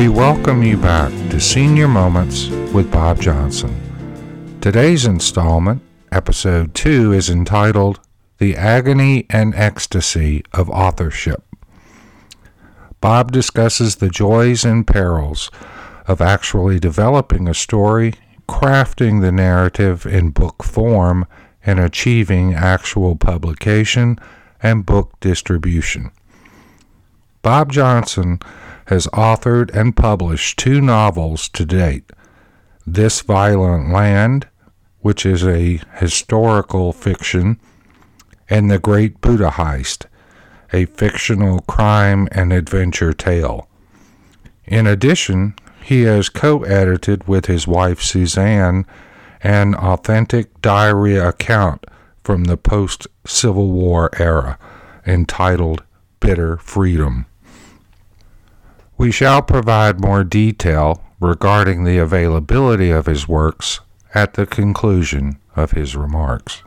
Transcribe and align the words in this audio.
We 0.00 0.08
welcome 0.08 0.62
you 0.62 0.78
back 0.78 1.10
to 1.28 1.38
Senior 1.38 1.86
Moments 1.86 2.48
with 2.72 2.90
Bob 2.90 3.20
Johnson. 3.20 4.58
Today's 4.62 5.04
installment, 5.04 5.82
episode 6.10 6.74
2, 6.74 7.12
is 7.12 7.28
entitled 7.28 8.00
The 8.38 8.56
Agony 8.56 9.26
and 9.28 9.54
Ecstasy 9.54 10.42
of 10.54 10.70
Authorship. 10.70 11.44
Bob 13.02 13.30
discusses 13.30 13.96
the 13.96 14.08
joys 14.08 14.64
and 14.64 14.86
perils 14.86 15.50
of 16.06 16.22
actually 16.22 16.80
developing 16.80 17.46
a 17.46 17.52
story, 17.52 18.14
crafting 18.48 19.20
the 19.20 19.32
narrative 19.32 20.06
in 20.06 20.30
book 20.30 20.62
form, 20.62 21.26
and 21.66 21.78
achieving 21.78 22.54
actual 22.54 23.16
publication 23.16 24.18
and 24.62 24.86
book 24.86 25.20
distribution. 25.20 26.10
Bob 27.42 27.70
Johnson 27.70 28.38
has 28.90 29.06
authored 29.12 29.70
and 29.72 29.96
published 29.96 30.58
two 30.58 30.80
novels 30.80 31.48
to 31.48 31.64
date 31.64 32.10
This 32.84 33.20
Violent 33.20 33.92
Land, 33.92 34.48
which 34.98 35.24
is 35.24 35.44
a 35.44 35.80
historical 35.94 36.92
fiction, 36.92 37.60
and 38.48 38.68
The 38.68 38.80
Great 38.80 39.20
Buddha 39.20 39.50
Heist, 39.50 40.06
a 40.72 40.86
fictional 40.86 41.60
crime 41.60 42.26
and 42.32 42.52
adventure 42.52 43.12
tale. 43.12 43.68
In 44.64 44.88
addition, 44.88 45.54
he 45.84 46.02
has 46.02 46.28
co 46.28 46.64
edited 46.64 47.28
with 47.28 47.46
his 47.46 47.68
wife 47.68 48.02
Suzanne 48.02 48.86
an 49.40 49.76
authentic 49.76 50.60
diary 50.62 51.16
account 51.16 51.86
from 52.24 52.44
the 52.44 52.56
post 52.56 53.06
Civil 53.24 53.70
War 53.70 54.10
era 54.18 54.58
entitled 55.06 55.84
Bitter 56.18 56.56
Freedom. 56.56 57.26
We 59.00 59.10
shall 59.10 59.40
provide 59.40 59.98
more 59.98 60.24
detail 60.24 61.02
regarding 61.20 61.84
the 61.84 61.96
availability 61.96 62.90
of 62.90 63.06
his 63.06 63.26
works 63.26 63.80
at 64.14 64.34
the 64.34 64.44
conclusion 64.44 65.38
of 65.56 65.70
his 65.70 65.96
remarks. 65.96 66.62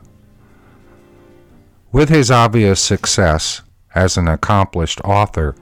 With 1.91 2.09
his 2.09 2.31
obvious 2.31 2.81
success 2.81 3.61
as 3.93 4.17
an 4.17 4.27
accomplished 4.27 4.99
author, 5.01 5.53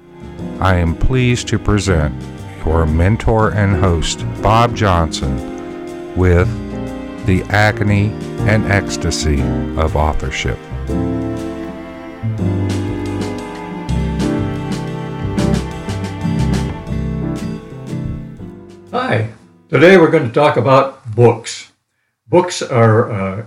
I 0.61 0.75
am 0.75 0.95
pleased 0.95 1.49
to 1.49 1.59
present 1.59 2.15
your 2.65 2.85
mentor 2.85 3.49
and 3.49 3.75
host, 3.75 4.23
Bob 4.41 4.73
Johnson, 4.73 6.15
with 6.15 6.47
The 7.25 7.43
Agony 7.49 8.13
and 8.47 8.63
Ecstasy 8.71 9.41
of 9.75 9.97
Authorship. 9.97 10.57
Hi, 18.91 19.29
today 19.69 19.95
we're 19.95 20.11
going 20.11 20.27
to 20.27 20.33
talk 20.33 20.57
about 20.57 21.15
books. 21.15 21.71
Books 22.27 22.61
are 22.61 23.09
uh, 23.09 23.43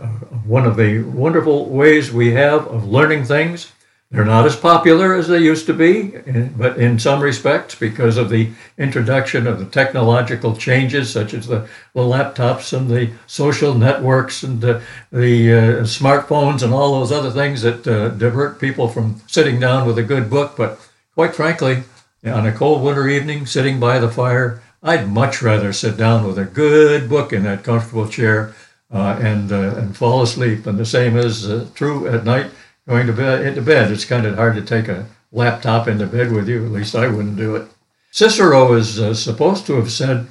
one 0.47 0.65
of 0.65 0.77
the 0.77 1.03
wonderful 1.03 1.67
ways 1.67 2.11
we 2.11 2.31
have 2.31 2.67
of 2.69 2.89
learning 2.89 3.27
things. 3.27 3.71
They're 4.11 4.25
not 4.25 4.47
as 4.47 4.57
popular 4.57 5.13
as 5.13 5.29
they 5.29 5.41
used 5.41 5.67
to 5.67 5.75
be, 5.75 6.15
but 6.57 6.79
in 6.79 6.99
some 6.99 7.21
respects, 7.21 7.75
because 7.75 8.17
of 8.17 8.31
the 8.31 8.53
introduction 8.79 9.47
of 9.47 9.59
the 9.59 9.67
technological 9.67 10.57
changes, 10.57 11.13
such 11.13 11.35
as 11.35 11.47
the, 11.47 11.69
the 11.93 12.01
laptops 12.01 12.75
and 12.75 12.89
the 12.89 13.11
social 13.27 13.75
networks 13.75 14.45
and 14.45 14.63
the, 14.63 14.81
the 15.13 15.53
uh, 15.53 15.59
smartphones 15.83 16.63
and 16.63 16.73
all 16.73 16.99
those 16.99 17.13
other 17.13 17.31
things 17.31 17.61
that 17.61 17.87
uh, 17.87 18.09
divert 18.09 18.59
people 18.59 18.89
from 18.89 19.21
sitting 19.27 19.61
down 19.61 19.87
with 19.87 19.99
a 19.99 20.03
good 20.03 20.31
book. 20.31 20.55
But 20.57 20.81
quite 21.13 21.35
frankly, 21.35 21.83
on 22.25 22.47
a 22.47 22.53
cold 22.53 22.83
winter 22.83 23.07
evening, 23.09 23.45
sitting 23.45 23.79
by 23.79 23.99
the 23.99 24.09
fire, 24.09 24.63
I'd 24.87 25.09
much 25.09 25.41
rather 25.41 25.73
sit 25.73 25.97
down 25.97 26.27
with 26.27 26.39
a 26.39 26.45
good 26.45 27.09
book 27.09 27.33
in 27.33 27.43
that 27.45 27.65
comfortable 27.65 28.07
chair 28.07 28.55
uh, 28.93 29.19
and 29.19 29.51
uh, 29.51 29.77
and 29.77 29.97
fall 29.97 30.21
asleep. 30.21 30.67
And 30.67 30.79
the 30.79 30.85
same 30.85 31.17
is 31.17 31.49
uh, 31.51 31.67
true 31.75 32.07
at 32.07 32.25
night 32.25 32.51
going 32.87 33.07
to 33.07 33.15
bed. 33.15 33.47
Into 33.47 33.63
bed, 33.63 33.91
it's 33.91 34.05
kind 34.05 34.27
of 34.27 34.37
hard 34.37 34.55
to 34.57 34.63
take 34.63 34.89
a 34.89 35.07
laptop 35.33 35.89
into 35.89 36.07
bed 36.07 36.33
with 36.33 36.51
you. 36.51 36.67
At 36.67 36.73
least 36.73 36.95
I 36.95 37.09
wouldn't 37.09 37.39
do 37.39 37.57
it. 37.57 37.67
Cicero 38.11 38.75
is 38.75 39.01
uh, 39.01 39.15
supposed 39.15 39.67
to 39.67 39.77
have 39.77 39.91
said, 39.91 40.27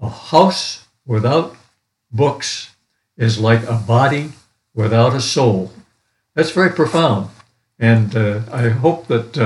"A 0.00 0.08
house 0.08 0.88
without 1.06 1.54
books 2.10 2.74
is 3.16 3.38
like 3.38 3.62
a 3.62 3.76
body 3.76 4.32
without 4.74 5.14
a 5.14 5.20
soul." 5.20 5.70
That's 6.34 6.50
very 6.50 6.70
profound, 6.70 7.30
and 7.78 8.16
uh, 8.16 8.40
I 8.50 8.70
hope 8.70 9.06
that 9.06 9.38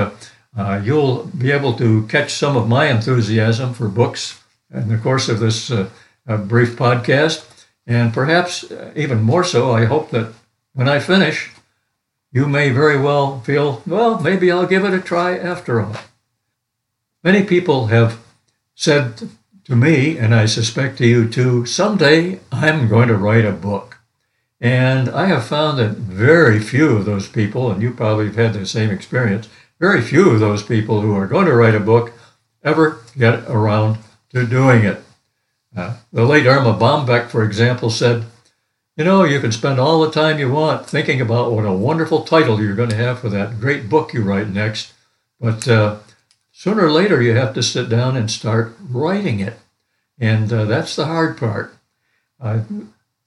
uh, 0.56 0.80
you'll 0.84 1.24
be 1.26 1.50
able 1.50 1.72
to 1.74 2.06
catch 2.08 2.32
some 2.32 2.56
of 2.56 2.68
my 2.68 2.86
enthusiasm 2.88 3.72
for 3.72 3.88
books 3.88 4.42
in 4.72 4.88
the 4.88 4.98
course 4.98 5.28
of 5.28 5.40
this 5.40 5.70
uh, 5.70 5.88
uh, 6.26 6.36
brief 6.36 6.76
podcast. 6.76 7.48
And 7.86 8.12
perhaps 8.12 8.70
uh, 8.70 8.92
even 8.94 9.22
more 9.22 9.44
so, 9.44 9.72
I 9.72 9.86
hope 9.86 10.10
that 10.10 10.32
when 10.74 10.88
I 10.88 11.00
finish, 11.00 11.50
you 12.32 12.46
may 12.46 12.70
very 12.70 12.98
well 12.98 13.40
feel, 13.40 13.82
well, 13.86 14.20
maybe 14.20 14.50
I'll 14.50 14.66
give 14.66 14.84
it 14.84 14.94
a 14.94 15.00
try 15.00 15.36
after 15.36 15.80
all. 15.80 15.96
Many 17.22 17.44
people 17.44 17.86
have 17.86 18.18
said 18.74 19.28
to 19.64 19.76
me, 19.76 20.18
and 20.18 20.34
I 20.34 20.46
suspect 20.46 20.98
to 20.98 21.06
you 21.06 21.28
too, 21.28 21.66
someday 21.66 22.40
I'm 22.50 22.88
going 22.88 23.08
to 23.08 23.16
write 23.16 23.44
a 23.44 23.52
book. 23.52 23.98
And 24.60 25.08
I 25.08 25.26
have 25.26 25.44
found 25.44 25.78
that 25.78 25.96
very 25.96 26.60
few 26.60 26.96
of 26.96 27.04
those 27.04 27.28
people, 27.28 27.70
and 27.70 27.82
you 27.82 27.92
probably 27.92 28.26
have 28.26 28.36
had 28.36 28.52
the 28.54 28.64
same 28.64 28.90
experience, 28.90 29.48
very 29.82 30.00
few 30.00 30.30
of 30.30 30.38
those 30.38 30.62
people 30.62 31.00
who 31.00 31.12
are 31.12 31.26
going 31.26 31.44
to 31.44 31.52
write 31.52 31.74
a 31.74 31.80
book 31.80 32.12
ever 32.62 33.02
get 33.18 33.42
around 33.50 33.98
to 34.30 34.46
doing 34.46 34.84
it. 34.84 35.02
Uh, 35.76 35.96
the 36.12 36.24
late 36.24 36.46
Erma 36.46 36.72
Bombeck, 36.72 37.28
for 37.30 37.42
example, 37.42 37.90
said, 37.90 38.24
You 38.96 39.02
know, 39.02 39.24
you 39.24 39.40
can 39.40 39.50
spend 39.50 39.80
all 39.80 40.00
the 40.00 40.12
time 40.12 40.38
you 40.38 40.52
want 40.52 40.86
thinking 40.86 41.20
about 41.20 41.50
what 41.50 41.66
a 41.66 41.72
wonderful 41.72 42.22
title 42.22 42.62
you're 42.62 42.76
going 42.76 42.90
to 42.90 42.96
have 42.96 43.18
for 43.18 43.28
that 43.30 43.58
great 43.58 43.88
book 43.88 44.14
you 44.14 44.22
write 44.22 44.50
next, 44.50 44.92
but 45.40 45.66
uh, 45.66 45.98
sooner 46.52 46.86
or 46.86 46.92
later 46.92 47.20
you 47.20 47.34
have 47.34 47.52
to 47.54 47.62
sit 47.62 47.88
down 47.88 48.16
and 48.16 48.30
start 48.30 48.76
writing 48.88 49.40
it. 49.40 49.58
And 50.16 50.52
uh, 50.52 50.64
that's 50.66 50.94
the 50.94 51.06
hard 51.06 51.36
part. 51.36 51.74
I 52.40 52.60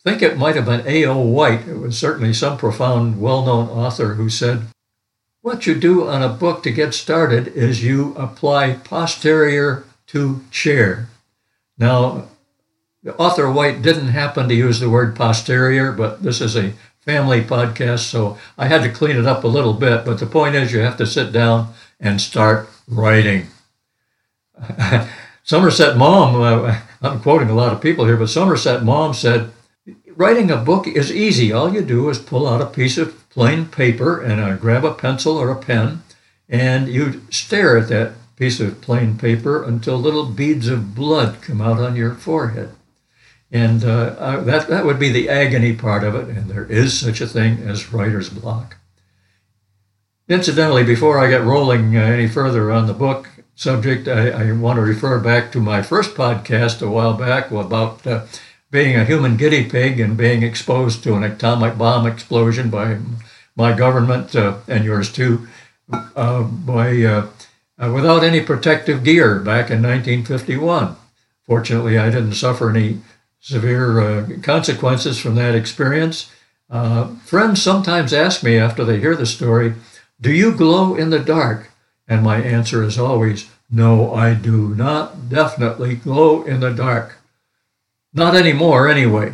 think 0.06 0.22
it 0.22 0.38
might 0.38 0.56
have 0.56 0.68
been 0.68 0.88
A.O. 0.88 1.20
White. 1.20 1.68
It 1.68 1.80
was 1.80 1.98
certainly 1.98 2.32
some 2.32 2.58
profound, 2.58 3.20
well 3.20 3.46
known 3.46 3.68
author 3.68 4.14
who 4.14 4.30
said, 4.30 4.68
what 5.46 5.68
you 5.68 5.76
do 5.76 6.08
on 6.08 6.24
a 6.24 6.28
book 6.28 6.64
to 6.64 6.72
get 6.72 6.92
started 6.92 7.48
is 7.50 7.84
you 7.84 8.16
apply 8.16 8.74
posterior 8.74 9.84
to 10.08 10.42
chair. 10.50 11.08
Now, 11.78 12.30
author 13.20 13.52
White 13.52 13.84
didn't 13.84 14.08
happen 14.08 14.50
to 14.50 14.56
use 14.56 14.80
the 14.80 14.90
word 14.90 15.16
posterior, 15.16 15.92
but 15.92 16.24
this 16.24 16.42
is 16.42 16.56
a 16.56 16.74
family 17.02 17.44
podcast, 17.44 18.00
so 18.00 18.40
I 18.58 18.66
had 18.66 18.82
to 18.82 18.92
clean 18.92 19.18
it 19.18 19.28
up 19.28 19.44
a 19.44 19.48
little 19.48 19.76
bit. 19.76 20.04
But 20.04 20.20
the 20.20 20.26
point 20.26 20.56
is, 20.56 20.74
you 20.74 20.80
have 20.80 20.98
to 20.98 21.06
sit 21.06 21.32
down 21.32 21.76
and 22.00 22.20
start 22.20 22.68
writing. 22.88 23.46
Somerset 25.44 25.96
Maugham, 25.96 26.42
uh, 26.42 26.82
I'm 27.04 27.20
quoting 27.20 27.52
a 27.52 27.56
lot 27.56 27.72
of 27.72 27.82
people 27.82 28.06
here, 28.06 28.18
but 28.18 28.30
Somerset 28.30 28.82
Maugham 28.84 29.14
said, 29.14 29.52
Writing 30.16 30.50
a 30.50 30.58
book 30.58 30.88
is 30.88 31.12
easy. 31.12 31.52
All 31.52 31.72
you 31.72 31.84
do 31.84 32.10
is 32.10 32.18
pull 32.18 32.48
out 32.48 32.62
a 32.62 32.66
piece 32.66 32.98
of 32.98 33.25
plain 33.36 33.66
paper 33.66 34.22
and 34.22 34.40
uh, 34.40 34.56
grab 34.56 34.86
a 34.86 34.94
pencil 34.94 35.38
or 35.38 35.52
a 35.52 35.62
pen, 35.62 36.02
and 36.48 36.88
you 36.88 37.22
stare 37.30 37.78
at 37.78 37.90
that 37.90 38.14
piece 38.38 38.62
of 38.62 38.82
plain 38.82 39.18
paper 39.18 39.62
until 39.64 39.98
little 39.98 40.26
beads 40.26 40.70
of 40.70 40.96
blood 40.96 41.42
come 41.42 41.62
out 41.62 41.78
on 41.78 41.98
your 41.98 42.16
forehead. 42.16 42.72
And 43.52 43.84
uh, 43.84 44.16
uh, 44.18 44.44
that, 44.46 44.70
that 44.70 44.86
would 44.86 44.98
be 44.98 45.12
the 45.12 45.30
agony 45.30 45.74
part 45.74 46.04
of 46.04 46.16
it, 46.16 46.30
and 46.30 46.50
there 46.50 46.66
is 46.66 46.98
such 46.98 47.20
a 47.20 47.28
thing 47.28 47.60
as 47.60 47.94
writer's 47.94 48.30
block. 48.30 48.78
Incidentally, 50.28 50.84
before 50.84 51.20
I 51.20 51.30
get 51.30 51.44
rolling 51.44 51.96
uh, 51.96 52.02
any 52.02 52.28
further 52.28 52.72
on 52.72 52.88
the 52.88 52.94
book 52.94 53.30
subject, 53.54 54.08
I, 54.08 54.30
I, 54.30 54.52
want 54.54 54.78
to 54.78 54.82
refer 54.82 55.20
back 55.20 55.52
to 55.52 55.60
my 55.60 55.82
first 55.82 56.16
podcast 56.16 56.82
a 56.82 56.90
while 56.90 57.14
back 57.14 57.52
about 57.52 58.06
uh, 58.08 58.26
being 58.72 58.96
a 58.96 59.06
human 59.06 59.38
guinea 59.38 59.70
pig 59.70 60.00
and 60.00 60.18
being 60.18 60.42
exposed 60.42 61.04
to 61.04 61.16
an 61.16 61.24
atomic 61.24 61.78
bomb 61.78 62.08
explosion 62.08 62.70
by 62.70 62.98
my 63.56 63.74
government 63.74 64.36
uh, 64.36 64.58
and 64.68 64.84
yours 64.84 65.12
too, 65.12 65.48
uh, 65.92 66.44
by 66.44 67.04
uh, 67.04 67.28
uh, 67.82 67.92
without 67.92 68.24
any 68.24 68.42
protective 68.42 69.04
gear 69.04 69.40
back 69.40 69.70
in 69.70 69.82
1951. 69.82 70.96
Fortunately, 71.46 71.98
I 71.98 72.10
didn't 72.10 72.34
suffer 72.34 72.70
any 72.70 73.02
severe 73.40 74.00
uh, 74.00 74.28
consequences 74.42 75.20
from 75.20 75.36
that 75.36 75.56
experience. 75.56 76.32
friends 77.26 77.62
sometimes 77.62 78.14
ask 78.14 78.44
me 78.44 78.58
after 78.58 78.84
they 78.84 79.00
hear 79.00 79.16
the 79.16 79.26
story, 79.26 79.76
"Do 80.20 80.32
you 80.32 80.52
glow 80.52 80.96
in 80.96 81.10
the 81.10 81.20
dark?" 81.20 81.72
And 82.08 82.24
my 82.24 82.38
answer 82.38 82.84
is 82.84 82.98
always, 82.98 83.50
"No, 83.70 84.14
I 84.14 84.34
do 84.34 84.74
not. 84.76 85.30
Definitely 85.30 85.96
glow 85.96 86.44
in 86.44 86.60
the 86.60 86.72
dark." 86.72 87.18
Not 88.14 88.36
anymore, 88.36 88.88
anyway. 88.88 89.34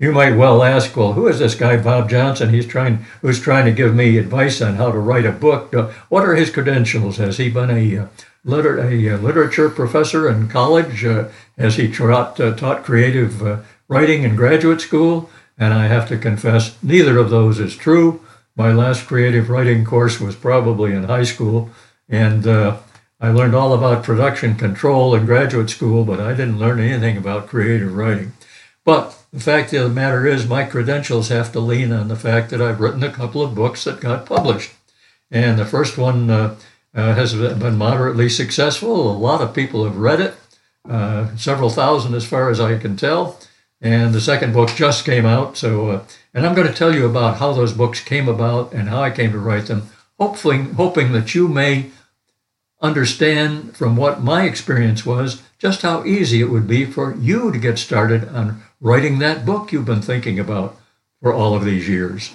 You 0.00 0.12
might 0.12 0.34
well 0.34 0.62
ask, 0.62 0.96
well, 0.96 1.12
who 1.12 1.28
is 1.28 1.40
this 1.40 1.54
guy, 1.54 1.76
Bob 1.76 2.08
Johnson? 2.08 2.48
He's 2.48 2.66
trying, 2.66 3.04
who's 3.20 3.38
trying 3.38 3.66
to 3.66 3.70
give 3.70 3.94
me 3.94 4.16
advice 4.16 4.62
on 4.62 4.76
how 4.76 4.90
to 4.90 4.98
write 4.98 5.26
a 5.26 5.30
book. 5.30 5.74
Uh, 5.74 5.90
what 6.08 6.24
are 6.24 6.34
his 6.34 6.48
credentials? 6.48 7.18
Has 7.18 7.36
he 7.36 7.50
been 7.50 7.68
a, 7.68 7.98
uh, 7.98 8.06
liter- 8.42 8.78
a 8.78 9.10
uh, 9.10 9.18
literature 9.18 9.68
professor 9.68 10.26
in 10.26 10.48
college? 10.48 11.04
Uh, 11.04 11.28
has 11.58 11.76
he 11.76 11.92
taught, 11.92 12.40
uh, 12.40 12.54
taught 12.54 12.82
creative 12.82 13.42
uh, 13.42 13.58
writing 13.88 14.22
in 14.22 14.36
graduate 14.36 14.80
school? 14.80 15.28
And 15.58 15.74
I 15.74 15.88
have 15.88 16.08
to 16.08 16.16
confess, 16.16 16.82
neither 16.82 17.18
of 17.18 17.28
those 17.28 17.60
is 17.60 17.76
true. 17.76 18.24
My 18.56 18.72
last 18.72 19.06
creative 19.06 19.50
writing 19.50 19.84
course 19.84 20.18
was 20.18 20.34
probably 20.34 20.94
in 20.94 21.04
high 21.04 21.24
school, 21.24 21.68
and 22.08 22.46
I 22.46 23.30
learned 23.30 23.54
all 23.54 23.74
about 23.74 24.02
production 24.02 24.54
control 24.54 25.14
in 25.14 25.26
graduate 25.26 25.68
school, 25.68 26.06
but 26.06 26.20
I 26.20 26.30
didn't 26.30 26.58
learn 26.58 26.80
anything 26.80 27.18
about 27.18 27.48
creative 27.48 27.94
writing. 27.94 28.32
But 28.84 29.16
the 29.32 29.40
fact 29.40 29.72
of 29.72 29.82
the 29.82 29.94
matter 29.94 30.26
is, 30.26 30.46
my 30.46 30.64
credentials 30.64 31.28
have 31.28 31.52
to 31.52 31.60
lean 31.60 31.92
on 31.92 32.08
the 32.08 32.16
fact 32.16 32.50
that 32.50 32.62
I've 32.62 32.80
written 32.80 33.02
a 33.02 33.12
couple 33.12 33.42
of 33.42 33.54
books 33.54 33.84
that 33.84 34.00
got 34.00 34.26
published. 34.26 34.72
And 35.30 35.58
the 35.58 35.66
first 35.66 35.98
one 35.98 36.30
uh, 36.30 36.56
uh, 36.94 37.14
has 37.14 37.34
been 37.34 37.76
moderately 37.76 38.28
successful. 38.28 39.10
A 39.10 39.16
lot 39.16 39.40
of 39.40 39.54
people 39.54 39.84
have 39.84 39.96
read 39.96 40.20
it, 40.20 40.34
uh, 40.88 41.36
several 41.36 41.70
thousand 41.70 42.14
as 42.14 42.26
far 42.26 42.50
as 42.50 42.58
I 42.58 42.78
can 42.78 42.96
tell. 42.96 43.38
And 43.80 44.12
the 44.12 44.20
second 44.20 44.52
book 44.52 44.70
just 44.74 45.04
came 45.04 45.24
out. 45.24 45.56
So, 45.56 45.90
uh, 45.90 46.04
and 46.34 46.46
I'm 46.46 46.54
going 46.54 46.66
to 46.66 46.74
tell 46.74 46.94
you 46.94 47.06
about 47.06 47.38
how 47.38 47.52
those 47.52 47.72
books 47.72 48.00
came 48.00 48.28
about 48.28 48.72
and 48.72 48.88
how 48.88 49.02
I 49.02 49.10
came 49.10 49.32
to 49.32 49.38
write 49.38 49.66
them, 49.66 49.88
hopefully, 50.18 50.58
hoping 50.58 51.12
that 51.12 51.34
you 51.34 51.48
may 51.48 51.90
understand 52.80 53.76
from 53.76 53.96
what 53.96 54.22
my 54.22 54.44
experience 54.44 55.04
was 55.04 55.42
just 55.58 55.82
how 55.82 56.04
easy 56.04 56.40
it 56.40 56.50
would 56.50 56.66
be 56.66 56.84
for 56.84 57.14
you 57.16 57.52
to 57.52 57.58
get 57.58 57.78
started 57.78 58.28
on 58.28 58.62
writing 58.80 59.18
that 59.18 59.44
book 59.44 59.72
you've 59.72 59.84
been 59.84 60.00
thinking 60.00 60.38
about 60.38 60.76
for 61.20 61.32
all 61.32 61.54
of 61.54 61.64
these 61.64 61.88
years. 61.88 62.34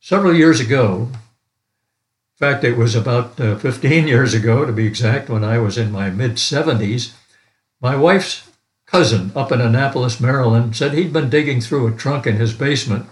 Several 0.00 0.34
years 0.34 0.60
ago, 0.60 1.10
in 1.12 2.46
fact, 2.46 2.64
it 2.64 2.76
was 2.76 2.94
about 2.94 3.38
uh, 3.40 3.56
15 3.56 4.08
years 4.08 4.32
ago 4.32 4.64
to 4.64 4.72
be 4.72 4.86
exact, 4.86 5.28
when 5.28 5.44
I 5.44 5.58
was 5.58 5.76
in 5.76 5.92
my 5.92 6.08
mid 6.08 6.32
70s, 6.32 7.12
my 7.80 7.94
wife's 7.94 8.48
cousin 8.86 9.32
up 9.36 9.52
in 9.52 9.60
Annapolis, 9.60 10.20
Maryland, 10.20 10.74
said 10.74 10.94
he'd 10.94 11.12
been 11.12 11.28
digging 11.28 11.60
through 11.60 11.86
a 11.86 11.92
trunk 11.92 12.26
in 12.26 12.36
his 12.36 12.54
basement. 12.54 13.06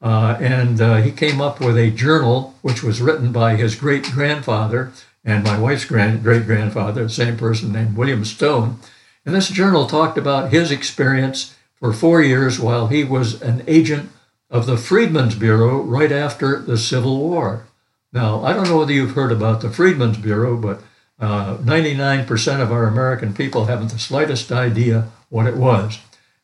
Uh, 0.00 0.38
and 0.40 0.80
uh, 0.80 0.96
he 0.96 1.10
came 1.10 1.40
up 1.40 1.60
with 1.60 1.76
a 1.76 1.90
journal 1.90 2.54
which 2.62 2.82
was 2.82 3.02
written 3.02 3.32
by 3.32 3.56
his 3.56 3.74
great 3.74 4.04
grandfather 4.04 4.92
and 5.24 5.44
my 5.44 5.58
wife's 5.58 5.84
grand, 5.84 6.22
great 6.22 6.46
grandfather, 6.46 7.04
the 7.04 7.08
same 7.08 7.36
person 7.36 7.72
named 7.72 7.96
William 7.96 8.24
Stone. 8.24 8.78
And 9.24 9.34
this 9.34 9.50
journal 9.50 9.86
talked 9.86 10.16
about 10.16 10.52
his 10.52 10.70
experience 10.70 11.54
for 11.74 11.92
four 11.92 12.22
years 12.22 12.58
while 12.58 12.88
he 12.88 13.04
was 13.04 13.40
an 13.42 13.62
agent 13.66 14.10
of 14.50 14.66
the 14.66 14.76
Freedmen's 14.76 15.34
Bureau 15.34 15.82
right 15.82 16.10
after 16.10 16.58
the 16.58 16.78
Civil 16.78 17.18
War. 17.18 17.66
Now, 18.12 18.42
I 18.42 18.52
don't 18.52 18.68
know 18.68 18.78
whether 18.78 18.92
you've 18.92 19.14
heard 19.14 19.32
about 19.32 19.60
the 19.60 19.70
Freedmen's 19.70 20.16
Bureau, 20.16 20.56
but 20.56 20.82
uh, 21.20 21.58
99% 21.58 22.60
of 22.60 22.72
our 22.72 22.86
American 22.86 23.34
people 23.34 23.66
haven't 23.66 23.90
the 23.90 23.98
slightest 23.98 24.50
idea 24.50 25.08
what 25.28 25.46
it 25.46 25.56
was. 25.56 25.98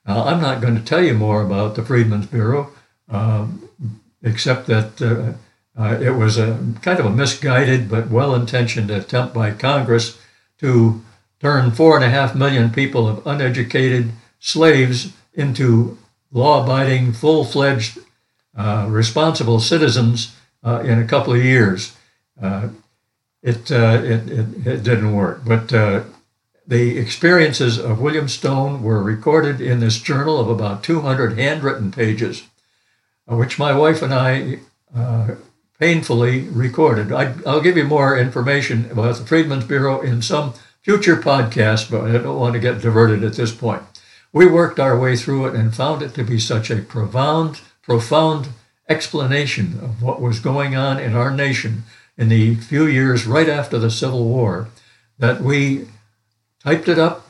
Now, 0.06 0.24
I'm 0.24 0.42
not 0.42 0.60
going 0.60 0.74
to 0.74 0.84
tell 0.84 1.02
you 1.02 1.14
more 1.14 1.42
about 1.42 1.74
the 1.74 1.84
Freedmen's 1.84 2.26
Bureau, 2.26 2.70
uh, 3.10 3.46
except 4.22 4.66
that 4.66 5.00
uh, 5.00 5.38
uh, 5.76 5.98
it 6.00 6.10
was 6.10 6.38
a 6.38 6.58
kind 6.82 7.00
of 7.00 7.06
a 7.06 7.10
misguided 7.10 7.88
but 7.88 8.10
well-intentioned 8.10 8.90
attempt 8.90 9.34
by 9.34 9.50
Congress 9.50 10.18
to 10.58 11.02
turn 11.40 11.70
four 11.70 11.96
and 11.96 12.04
a 12.04 12.10
half 12.10 12.34
million 12.34 12.70
people 12.70 13.08
of 13.08 13.26
uneducated 13.26 14.10
slaves 14.38 15.12
into 15.34 15.98
law-abiding, 16.30 17.12
full-fledged, 17.12 17.98
uh, 18.56 18.86
responsible 18.88 19.58
citizens 19.58 20.36
uh, 20.62 20.80
in 20.80 21.00
a 21.00 21.06
couple 21.06 21.32
of 21.32 21.44
years. 21.44 21.96
Uh, 22.40 22.68
it, 23.42 23.70
uh, 23.70 24.00
it, 24.02 24.28
it, 24.30 24.66
it, 24.66 24.82
didn't 24.82 25.14
work, 25.14 25.42
but 25.44 25.72
uh, 25.72 26.04
the 26.66 26.96
experiences 26.96 27.78
of 27.78 28.00
William 28.00 28.28
Stone 28.28 28.82
were 28.82 29.02
recorded 29.02 29.60
in 29.60 29.80
this 29.80 30.00
journal 30.00 30.38
of 30.38 30.48
about 30.48 30.82
200 30.82 31.38
handwritten 31.38 31.90
pages, 31.90 32.44
which 33.26 33.58
my 33.58 33.74
wife 33.76 34.00
and 34.02 34.14
I 34.14 34.60
painfully 35.78 36.42
recorded. 36.42 37.12
I, 37.12 37.32
will 37.44 37.60
give 37.60 37.76
you 37.76 37.84
more 37.84 38.18
information 38.18 38.90
about 38.90 39.16
the 39.16 39.26
Freedmen's 39.26 39.64
Bureau 39.64 40.00
in 40.00 40.22
some 40.22 40.54
future 40.82 41.16
podcast, 41.16 41.90
but 41.90 42.10
I 42.10 42.18
don't 42.18 42.38
want 42.38 42.54
to 42.54 42.60
get 42.60 42.80
diverted 42.80 43.24
at 43.24 43.34
this 43.34 43.54
point. 43.54 43.82
We 44.32 44.46
worked 44.46 44.80
our 44.80 44.98
way 44.98 45.16
through 45.16 45.46
it 45.46 45.54
and 45.54 45.74
found 45.74 46.02
it 46.02 46.14
to 46.14 46.24
be 46.24 46.38
such 46.38 46.70
a 46.70 46.82
profound, 46.82 47.60
profound 47.82 48.48
explanation 48.88 49.78
of 49.82 50.02
what 50.02 50.20
was 50.20 50.40
going 50.40 50.76
on 50.76 50.98
in 50.98 51.14
our 51.14 51.30
nation 51.30 51.84
in 52.16 52.28
the 52.28 52.54
few 52.56 52.86
years 52.86 53.26
right 53.26 53.48
after 53.48 53.78
the 53.78 53.90
Civil 53.90 54.24
War 54.24 54.68
that 55.18 55.40
we 55.40 55.86
typed 56.62 56.88
it 56.88 56.98
up 56.98 57.28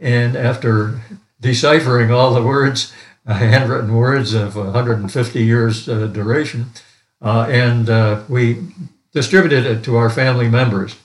and 0.00 0.36
after 0.36 1.00
deciphering 1.40 2.10
all 2.10 2.34
the 2.34 2.42
words, 2.42 2.92
handwritten 3.26 3.94
words 3.94 4.34
of 4.34 4.56
150 4.56 5.42
years 5.42 5.88
uh, 5.88 6.06
duration, 6.06 6.70
uh, 7.22 7.46
and 7.48 7.88
uh, 7.88 8.22
we 8.28 8.62
distributed 9.12 9.64
it 9.64 9.84
to 9.84 9.96
our 9.96 10.10
family 10.10 10.48
members. 10.48 10.96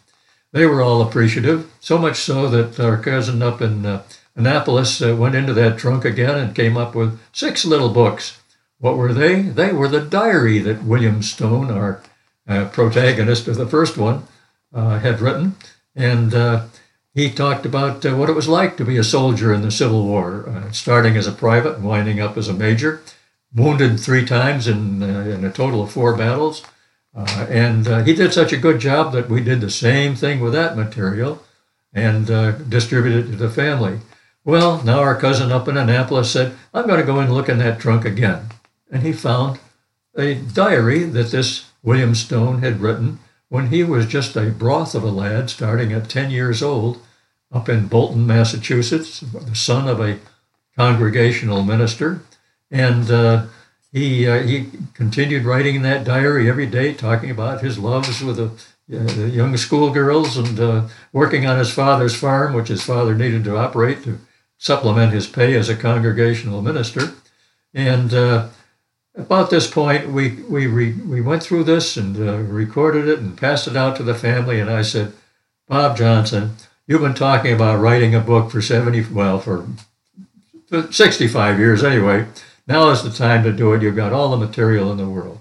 They 0.52 0.66
were 0.66 0.82
all 0.82 1.02
appreciative, 1.02 1.72
so 1.80 1.98
much 1.98 2.18
so 2.18 2.50
that 2.50 2.80
our 2.80 2.98
cousin 2.98 3.42
up 3.42 3.62
in 3.62 3.86
uh, 3.86 4.04
Annapolis 4.36 5.02
uh, 5.02 5.16
went 5.16 5.36
into 5.36 5.54
that 5.54 5.78
trunk 5.78 6.04
again 6.04 6.38
and 6.38 6.56
came 6.56 6.76
up 6.76 6.94
with 6.94 7.20
six 7.32 7.64
little 7.64 7.90
books. 7.90 8.40
What 8.80 8.98
were 8.98 9.14
they? 9.14 9.42
They 9.44 9.72
were 9.72 9.88
the 9.88 10.02
diary 10.02 10.60
that 10.60 10.84
William 10.84 11.22
Stone, 11.22 11.72
our 11.72 12.02
uh, 12.48 12.66
protagonist 12.66 13.48
of 13.48 13.56
the 13.56 13.68
first 13.68 13.98
one, 13.98 14.24
uh, 14.74 15.00
had 15.00 15.22
written. 15.22 15.56
And 15.96 16.34
he 17.14 17.30
talked 17.30 17.66
about 17.66 18.04
what 18.06 18.30
it 18.30 18.36
was 18.36 18.48
like 18.48 18.78
to 18.78 18.86
be 18.86 18.98
a 18.98 19.04
soldier 19.04 19.54
in 19.54 19.62
the 19.62 19.72
Civil 19.72 20.06
War, 20.06 20.70
starting 20.72 21.18
as 21.18 21.28
a 21.28 21.34
private 21.34 21.76
and 21.76 21.84
winding 21.84 22.20
up 22.22 22.38
as 22.38 22.48
a 22.48 22.54
major 22.54 23.02
wounded 23.54 24.00
three 24.00 24.26
times 24.26 24.68
in, 24.68 25.04
uh, 25.04 25.22
in 25.22 25.44
a 25.44 25.52
total 25.52 25.84
of 25.84 25.92
four 25.92 26.16
battles. 26.16 26.64
Uh, 27.14 27.46
and 27.50 27.88
uh, 27.88 28.04
he 28.04 28.14
did 28.14 28.34
such 28.34 28.54
a 28.54 28.58
good 28.58 28.80
job 28.80 29.12
that 29.12 29.30
we 29.30 29.42
did 29.42 29.60
the 29.60 29.70
same 29.70 30.16
thing 30.16 30.40
with 30.40 30.54
that 30.54 30.78
material 30.78 31.44
and 31.94 32.32
uh, 32.32 32.52
distributed 32.52 33.28
it 33.28 33.32
to 33.32 33.38
the 33.38 33.50
family. 33.50 34.00
Well, 34.44 34.82
now 34.84 35.00
our 35.00 35.16
cousin 35.16 35.52
up 35.52 35.68
in 35.68 35.78
Annapolis 35.78 36.32
said, 36.32 36.56
I'm 36.74 36.88
going 36.88 37.00
to 37.00 37.06
go 37.06 37.20
and 37.20 37.34
look 37.34 37.50
in 37.50 37.60
that 37.60 37.80
trunk 37.80 38.06
again. 38.06 38.46
And 38.90 39.04
he 39.04 39.14
found 39.14 39.60
a 40.16 40.36
diary 40.36 41.04
that 41.04 41.32
this 41.32 41.70
William 41.84 42.16
Stone 42.16 42.60
had 42.60 42.82
written 42.82 43.20
when 43.50 43.68
he 43.68 43.84
was 43.84 44.08
just 44.08 44.36
a 44.36 44.50
broth 44.50 44.96
of 44.96 45.04
a 45.04 45.12
lad 45.12 45.50
starting 45.50 45.92
at 45.92 46.10
10 46.10 46.32
years 46.32 46.64
old 46.64 47.02
up 47.52 47.68
in 47.68 47.88
Bolton, 47.88 48.26
Massachusetts, 48.26 49.20
the 49.20 49.56
son 49.56 49.88
of 49.88 50.00
a 50.00 50.20
congregational 50.78 51.62
minister. 51.62 52.22
And 52.72 53.12
uh, 53.12 53.46
he 53.92 54.28
uh, 54.28 54.42
he 54.44 54.70
continued 54.94 55.44
writing 55.44 55.76
in 55.76 55.82
that 55.82 56.06
diary 56.06 56.50
every 56.50 56.66
day, 56.66 56.94
talking 56.94 57.30
about 57.30 57.62
his 57.62 57.78
loves 57.78 58.24
with 58.24 58.38
the, 58.38 58.52
uh, 58.98 59.26
young 59.26 59.56
schoolgirls 59.58 60.38
and 60.38 60.60
uh, 60.60 60.88
working 61.12 61.46
on 61.46 61.60
his 61.60 61.74
father's 61.74 62.16
farm, 62.16 62.54
which 62.54 62.70
his 62.70 62.84
father 62.84 63.14
needed 63.14 63.44
to 63.44 63.58
operate 63.58 64.04
to 64.04 64.20
supplement 64.58 65.12
his 65.12 65.28
pay 65.28 65.56
as 65.56 65.68
a 65.68 65.76
congregational 65.76 66.62
minister. 66.62 67.14
And 67.74 68.14
uh, 68.14 68.48
about 69.16 69.50
this 69.50 69.70
point, 69.70 70.10
we 70.10 70.30
we 70.44 70.68
re, 70.68 70.94
we 70.94 71.20
went 71.20 71.44
through 71.44 71.66
this 71.66 71.98
and 71.98 72.18
recorded 72.50 73.10
it 73.10 73.20
and 73.20 73.38
passed 73.38 73.68
it 73.68 73.76
out 73.76 73.98
to 73.98 74.04
the 74.04 74.16
family. 74.16 74.62
And 74.62 74.70
I 74.70 74.84
said, 74.84 75.12
Bob 75.68 75.98
Johnson, 75.98 76.52
you've 76.88 77.02
been 77.02 77.14
talking 77.14 77.54
about 77.54 77.82
writing 77.82 78.16
a 78.16 78.22
book 78.22 78.52
for 78.52 78.62
seventy 78.62 79.04
well 79.04 79.40
for 79.40 79.68
65 80.90 81.60
years 81.60 81.84
anyway 81.84 82.26
now 82.68 82.90
is 82.90 83.04
the 83.04 83.10
time 83.10 83.44
to 83.44 83.52
do 83.52 83.74
it. 83.74 83.82
You've 83.82 83.96
got 83.96 84.14
all 84.14 84.32
the 84.32 84.46
material 84.46 84.92
in 84.92 84.98
the 84.98 85.10
world. 85.10 85.40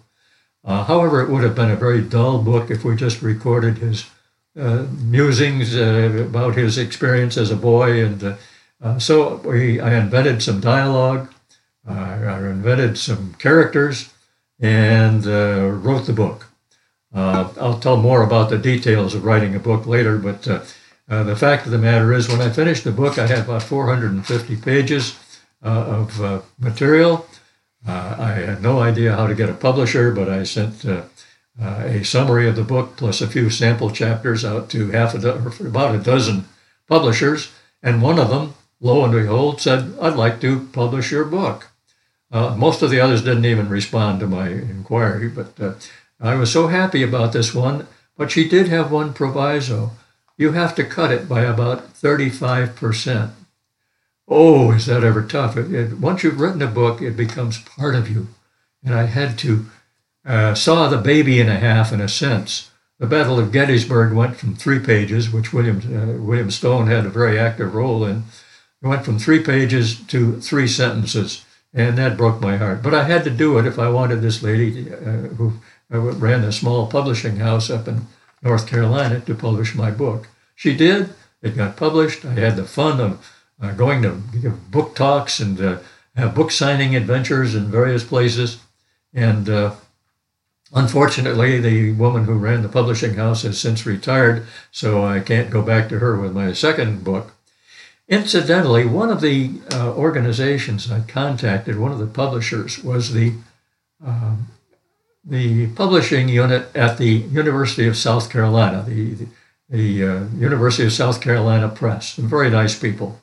Uh, 0.65 0.85
however, 0.85 1.23
it 1.23 1.31
would 1.31 1.43
have 1.43 1.55
been 1.55 1.71
a 1.71 1.77
very 1.77 2.03
dull 2.03 2.43
book 2.43 2.71
if 2.71 2.85
we 2.85 2.95
just 2.95 3.23
recorded 3.23 3.79
his 3.79 4.07
uh, 4.59 4.85
musings 5.03 5.77
uh, 5.77 6.27
about 6.27 6.57
his 6.57 6.77
experience 6.77 7.37
as 7.37 7.51
a 7.51 7.57
boy. 7.57 8.05
And 8.05 8.23
uh, 8.23 8.37
uh, 8.83 8.99
so 8.99 9.37
we, 9.37 9.81
I 9.81 9.95
invented 9.95 10.43
some 10.43 10.61
dialogue, 10.61 11.33
uh, 11.89 11.93
I 11.93 12.39
invented 12.49 12.99
some 12.99 13.35
characters, 13.39 14.13
and 14.59 15.25
wrote 15.25 16.07
the 16.07 16.13
book. 16.13 16.49
I'll 17.15 17.79
tell 17.81 17.97
more 17.97 18.23
about 18.23 18.51
the 18.51 18.59
details 18.59 19.15
of 19.15 19.25
writing 19.25 19.55
a 19.55 19.61
book 19.61 19.87
later, 19.87 20.19
but 20.19 20.43
the 20.43 21.37
fact 21.37 21.65
of 21.65 21.73
the 21.73 21.79
matter 21.79 22.13
is, 22.13 22.29
when 22.29 22.43
I 22.43 22.51
finished 22.51 22.85
the 22.85 22.93
book, 22.93 23.19
I 23.19 23.27
had 23.27 23.39
about 23.39 23.63
450 23.63 24.57
pages. 24.57 25.19
Uh, 25.63 25.69
of 25.69 26.23
uh, 26.23 26.41
material. 26.59 27.27
Uh, 27.87 28.17
I 28.19 28.31
had 28.31 28.63
no 28.63 28.81
idea 28.81 29.15
how 29.15 29.27
to 29.27 29.35
get 29.35 29.51
a 29.51 29.55
publisher, 29.55 30.11
but 30.11 30.27
I 30.27 30.43
sent 30.43 30.87
a 30.87 32.03
summary 32.03 32.49
of 32.49 32.57
the 32.57 32.65
book 32.65 32.97
plus 32.97 33.21
a 33.21 33.29
few 33.29 33.51
sample 33.51 33.91
chapters 33.91 34.43
out 34.43 34.71
to 34.71 34.91
half 34.91 35.15
a 35.15 35.19
do- 35.19 35.67
about 35.67 35.95
a 35.95 35.99
dozen 35.99 36.47
publishers, 36.89 37.53
and 37.83 38.01
one 38.01 38.19
of 38.19 38.31
them, 38.31 38.55
lo 38.81 39.05
and 39.05 39.13
behold, 39.13 39.61
said, 39.61 39.93
"I'd 40.01 40.17
like 40.17 40.41
to 40.41 40.67
publish 40.73 41.13
your 41.13 41.27
book." 41.27 41.69
Uh, 42.33 42.57
most 42.57 42.81
of 42.81 42.89
the 42.89 43.01
others 43.01 43.23
didn't 43.23 43.45
even 43.45 43.69
respond 43.69 44.21
to 44.21 44.27
my 44.27 44.49
inquiry, 44.49 45.29
but 45.29 45.61
uh, 45.61 45.75
I 46.19 46.37
was 46.37 46.51
so 46.51 46.69
happy 46.69 47.03
about 47.03 47.35
this 47.35 47.55
one. 47.55 47.87
But 48.17 48.31
she 48.31 48.49
did 48.49 48.69
have 48.69 48.91
one 48.91 49.13
proviso. 49.13 49.91
You 50.39 50.53
have 50.53 50.75
to 50.77 50.85
cut 50.85 51.13
it 51.13 51.29
by 51.29 51.43
about 51.43 51.93
35%. 51.93 53.33
Oh, 54.33 54.71
is 54.71 54.87
that 54.87 55.03
ever 55.03 55.23
tough? 55.25 55.57
It, 55.57 55.75
it, 55.75 55.99
once 55.99 56.23
you've 56.23 56.39
written 56.39 56.63
a 56.63 56.69
book, 56.69 57.03
it 57.03 57.17
becomes 57.17 57.59
part 57.59 57.97
of 57.97 58.09
you. 58.09 58.29
And 58.85 58.95
I 58.95 59.07
had 59.07 59.37
to 59.41 59.67
uh, 60.25 60.55
saw 60.55 60.89
the 60.89 60.99
baby 60.99 61.41
in 61.41 61.49
a 61.49 61.59
half, 61.59 61.93
in 61.93 62.01
a 62.01 62.09
sense. 62.09 62.71
The 63.01 63.09
Battle 63.09 63.41
of 63.41 63.51
Gettysburg 63.51 64.13
went 64.13 64.37
from 64.37 64.55
three 64.55 64.79
pages, 64.79 65.33
which 65.33 65.53
William, 65.53 65.79
uh, 65.79 66.23
William 66.23 66.51
Stone 66.51 66.87
had 66.87 67.07
a 67.07 67.11
very 67.11 67.39
active 67.39 67.75
role 67.75 68.05
in. 68.05 68.25
It 68.83 68.87
went 68.87 69.05
from 69.05 69.19
three 69.19 69.43
pages 69.43 70.01
to 70.07 70.41
three 70.41 70.69
sentences, 70.69 71.45
and 71.75 71.99
that 71.99 72.17
broke 72.17 72.41
my 72.41 72.57
heart. 72.57 72.83
But 72.83 72.95
I 72.95 73.05
had 73.05 73.25
to 73.25 73.31
do 73.31 73.59
it 73.59 73.67
if 73.67 73.79
I 73.79 73.89
wanted 73.89 74.23
this 74.23 74.43
lady, 74.43 74.93
uh, 74.93 75.29
who 75.37 75.55
ran 75.91 76.45
a 76.45 76.53
small 76.53 76.87
publishing 76.87 77.37
house 77.37 77.69
up 77.69 77.89
in 77.89 78.07
North 78.43 78.69
Carolina, 78.69 79.21
to 79.21 79.35
publish 79.35 79.75
my 79.75 79.91
book. 79.91 80.29
She 80.55 80.77
did. 80.77 81.15
It 81.43 81.57
got 81.57 81.77
published. 81.77 82.25
I 82.25 82.35
had 82.35 82.57
the 82.57 82.65
fun 82.65 83.01
of 83.01 83.27
uh, 83.61 83.73
going 83.73 84.03
to 84.03 84.23
give 84.41 84.71
book 84.71 84.95
talks 84.95 85.41
and 85.41 85.61
uh, 85.61 85.79
have 86.17 86.35
book 86.35 86.51
signing 86.51 86.97
adventures 86.97 87.55
in 87.55 87.71
various 87.71 88.05
places. 88.05 88.59
And 89.13 89.49
uh, 89.49 89.75
Unfortunately, 90.73 91.59
the 91.59 91.93
woman 91.93 92.25
who 92.25 92.35
ran 92.35 92.63
the 92.63 92.69
publishing 92.69 93.15
house 93.15 93.43
has 93.43 93.61
since 93.61 93.87
retired, 93.87 94.47
so 94.71 95.05
I 95.05 95.19
can't 95.19 95.51
go 95.51 95.63
back 95.63 95.89
to 95.89 95.99
her 95.99 96.17
with 96.17 96.33
my 96.33 96.53
second 96.53 97.03
book. 97.03 97.33
Incidentally, 98.09 98.87
one 98.87 99.11
of 99.11 99.21
the 99.21 99.61
uh, 99.73 99.93
organizations 99.95 100.91
I 100.91 101.01
contacted, 101.01 101.79
one 101.79 101.91
of 101.91 101.99
the 101.99 102.07
publishers, 102.07 102.83
was 102.83 103.13
the 103.13 103.35
um, 104.05 104.49
the 105.25 105.67
publishing 105.75 106.29
unit 106.29 106.75
at 106.75 106.97
the 106.97 107.09
University 107.09 107.87
of 107.87 107.97
South 107.97 108.31
Carolina, 108.31 108.85
the 108.87 109.15
the, 109.15 109.27
the 109.69 110.05
uh, 110.05 110.25
University 110.37 110.87
of 110.87 110.93
South 110.93 111.21
Carolina 111.21 111.69
Press. 111.69 112.15
Very 112.15 112.49
nice 112.49 112.79
people. 112.79 113.21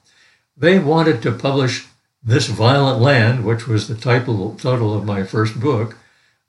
They 0.57 0.79
wanted 0.79 1.21
to 1.21 1.31
publish 1.31 1.87
this 2.23 2.47
violent 2.47 2.99
land, 2.99 3.45
which 3.45 3.67
was 3.67 3.87
the 3.87 3.95
title 3.95 4.55
title 4.55 4.93
of 4.93 5.05
my 5.05 5.23
first 5.23 5.59
book 5.59 5.95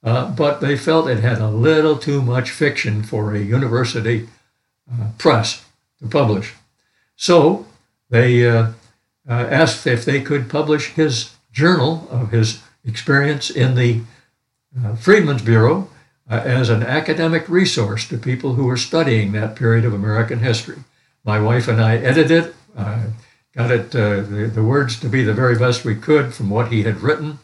uh, 0.02 0.30
but 0.30 0.60
they 0.60 0.76
felt 0.76 1.08
it 1.08 1.20
had 1.20 1.38
a 1.38 1.48
little 1.48 1.98
too 1.98 2.22
much 2.22 2.50
fiction 2.50 3.02
for 3.02 3.34
a 3.34 3.40
university 3.40 4.28
uh, 4.90 5.08
press 5.18 5.64
to 5.98 6.06
publish. 6.06 6.54
So 7.16 7.66
they 8.08 8.48
uh, 8.48 8.72
uh, 9.28 9.32
asked 9.32 9.86
if 9.86 10.04
they 10.04 10.20
could 10.20 10.48
publish 10.48 10.90
his 10.90 11.34
journal 11.52 12.06
of 12.10 12.30
his 12.30 12.62
experience 12.84 13.50
in 13.50 13.74
the 13.74 14.02
uh, 14.78 14.94
Freedmen's 14.94 15.42
Bureau 15.42 15.90
as 16.30 16.68
an 16.68 16.82
academic 16.82 17.48
resource 17.48 18.06
to 18.06 18.18
people 18.18 18.52
who 18.52 18.66
were 18.66 18.76
studying 18.76 19.32
that 19.32 19.56
period 19.56 19.86
of 19.86 19.94
American 19.94 20.40
history. 20.40 20.76
My 21.24 21.40
wife 21.40 21.68
and 21.68 21.80
I 21.80 21.96
edited 21.96 22.44
it, 22.44 22.54
got 23.58 23.70
it 23.70 23.90
the, 23.90 24.50
the 24.54 24.62
words 24.62 24.98
to 25.00 25.08
be 25.08 25.22
the 25.22 25.34
very 25.34 25.58
best 25.58 25.84
we 25.84 25.94
could 25.94 26.32
from 26.32 26.48
what 26.48 26.72
he 26.72 26.84
had 26.84 27.00
written 27.02 27.38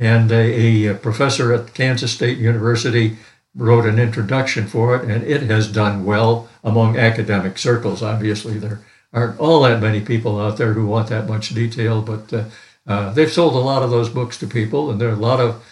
and 0.00 0.32
a, 0.32 0.86
a, 0.86 0.94
professor 0.94 1.52
at 1.52 1.74
Kansas 1.74 2.10
State 2.10 2.38
University 2.38 3.18
wrote 3.54 3.84
an 3.84 3.98
introduction 3.98 4.66
for 4.66 4.96
it, 4.96 5.04
and 5.08 5.22
it 5.24 5.42
has 5.42 5.70
done 5.70 6.06
well 6.06 6.48
among 6.64 6.96
academic 6.96 7.58
circles. 7.58 8.02
Obviously, 8.02 8.58
there 8.58 8.80
aren't 9.12 9.38
all 9.38 9.60
that 9.62 9.82
many 9.82 10.00
people 10.00 10.40
out 10.40 10.56
there 10.56 10.72
who 10.72 10.86
want 10.86 11.08
that 11.08 11.28
much 11.28 11.50
detail, 11.50 12.00
but 12.00 12.32
uh, 12.32 12.44
uh, 12.86 13.12
they've 13.12 13.30
sold 13.30 13.54
a 13.54 13.58
lot 13.58 13.82
of 13.82 13.90
those 13.90 14.08
books 14.08 14.38
to 14.38 14.46
people, 14.46 14.90
and 14.90 14.98
there 14.98 15.10
are 15.10 15.12
a 15.12 15.16
lot 15.16 15.38
of 15.38 15.62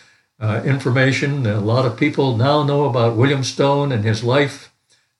uh, 0.41 0.61
information. 0.63 1.47
A 1.47 1.61
lot 1.61 1.87
of 1.87 1.97
people 1.97 2.37
now 2.37 2.63
know 2.63 2.85
about 2.85 3.17
William 3.17 3.43
Stone 3.43 3.93
and 3.93 4.05
his 4.05 4.23
life, 4.23 4.71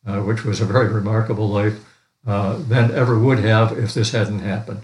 uh, 0.07 0.21
which 0.21 0.45
was 0.45 0.61
a 0.61 0.67
very 0.67 0.89
remarkable 0.89 1.49
life, 1.49 1.83
uh, 2.27 2.57
than 2.57 2.91
ever 2.91 3.19
would 3.19 3.39
have 3.39 3.79
if 3.79 3.95
this 3.95 4.13
hadn't 4.13 4.41
happened. 4.41 4.83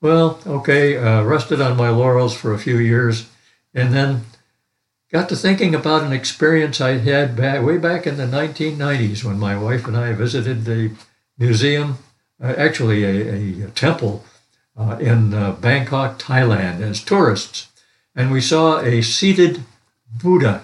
Well, 0.00 0.40
okay, 0.46 0.96
uh, 0.96 1.22
rested 1.22 1.60
on 1.60 1.76
my 1.76 1.88
laurels 1.88 2.34
for 2.34 2.52
a 2.52 2.58
few 2.58 2.78
years 2.78 3.28
and 3.74 3.92
then 3.92 4.22
got 5.12 5.28
to 5.28 5.36
thinking 5.36 5.74
about 5.74 6.02
an 6.02 6.12
experience 6.12 6.80
I 6.80 6.98
had 6.98 7.36
back, 7.36 7.62
way 7.62 7.78
back 7.78 8.06
in 8.06 8.16
the 8.16 8.26
1990s 8.26 9.22
when 9.22 9.38
my 9.38 9.56
wife 9.56 9.86
and 9.86 9.96
I 9.96 10.12
visited 10.12 10.64
the 10.64 10.92
museum, 11.38 11.98
uh, 12.42 12.54
actually 12.56 13.04
a, 13.04 13.66
a, 13.66 13.70
temple 13.70 14.24
uh, 14.76 14.96
in 15.00 15.34
uh, 15.34 15.52
Bangkok, 15.52 16.18
Thailand, 16.18 16.80
as 16.80 17.04
tourists. 17.04 17.68
And 18.14 18.32
we 18.32 18.40
saw 18.40 18.80
a 18.80 19.02
seated 19.02 19.62
Buddha 20.10 20.62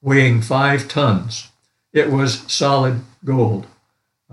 weighing 0.00 0.40
five 0.40 0.88
tons. 0.88 1.50
It 1.92 2.10
was 2.10 2.40
solid 2.52 3.00
gold. 3.24 3.66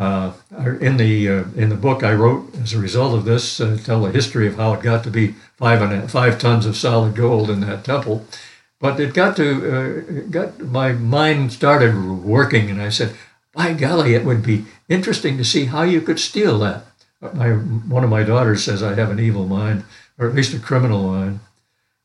Uh, 0.01 0.33
in 0.79 0.97
the 0.97 1.29
uh, 1.29 1.43
in 1.55 1.69
the 1.69 1.75
book 1.75 2.03
I 2.03 2.13
wrote 2.13 2.55
as 2.55 2.73
a 2.73 2.79
result 2.79 3.13
of 3.13 3.23
this, 3.23 3.61
uh, 3.61 3.77
tell 3.83 4.01
the 4.01 4.11
history 4.11 4.47
of 4.47 4.55
how 4.55 4.73
it 4.73 4.81
got 4.81 5.03
to 5.03 5.11
be 5.11 5.35
five 5.57 5.79
and 5.83 5.93
a, 5.93 6.07
five 6.07 6.39
tons 6.39 6.65
of 6.65 6.75
solid 6.75 7.15
gold 7.15 7.51
in 7.51 7.59
that 7.59 7.85
temple. 7.85 8.25
But 8.79 8.99
it 8.99 9.13
got 9.13 9.35
to 9.35 9.45
uh, 9.71 10.21
got 10.31 10.59
my 10.59 10.93
mind 10.93 11.53
started 11.53 11.93
working, 12.23 12.71
and 12.71 12.81
I 12.81 12.89
said, 12.89 13.15
"By 13.53 13.73
golly, 13.73 14.15
it 14.15 14.25
would 14.25 14.41
be 14.41 14.65
interesting 14.89 15.37
to 15.37 15.45
see 15.45 15.65
how 15.65 15.83
you 15.83 16.01
could 16.01 16.19
steal 16.19 16.57
that." 16.59 16.83
My 17.21 17.51
one 17.51 18.03
of 18.03 18.09
my 18.09 18.23
daughters 18.23 18.63
says 18.63 18.81
I 18.81 18.95
have 18.95 19.11
an 19.11 19.19
evil 19.19 19.45
mind, 19.45 19.83
or 20.17 20.27
at 20.27 20.33
least 20.33 20.55
a 20.55 20.59
criminal 20.59 21.03
mind, 21.11 21.41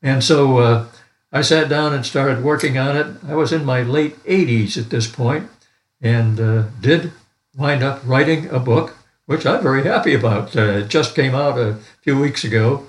and 0.03 0.23
so 0.23 0.59
uh, 0.59 0.85
I 1.33 1.41
sat 1.41 1.67
down 1.67 1.95
and 1.95 2.05
started 2.05 2.43
working 2.43 2.77
on 2.77 2.95
it. 2.95 3.07
I 3.27 3.33
was 3.33 3.51
in 3.51 3.65
my 3.65 3.81
late 3.81 4.23
80s 4.25 4.77
at 4.77 4.91
this 4.91 5.07
point, 5.07 5.49
and 5.99 6.39
uh, 6.39 6.65
did 6.79 7.11
wind 7.57 7.83
up 7.83 8.01
writing 8.05 8.47
a 8.49 8.59
book, 8.59 8.95
which 9.25 9.45
I'm 9.45 9.63
very 9.63 9.83
happy 9.83 10.13
about. 10.13 10.55
Uh, 10.55 10.61
it 10.61 10.87
just 10.87 11.15
came 11.15 11.35
out 11.35 11.57
a 11.57 11.75
few 12.01 12.17
weeks 12.17 12.43
ago 12.43 12.85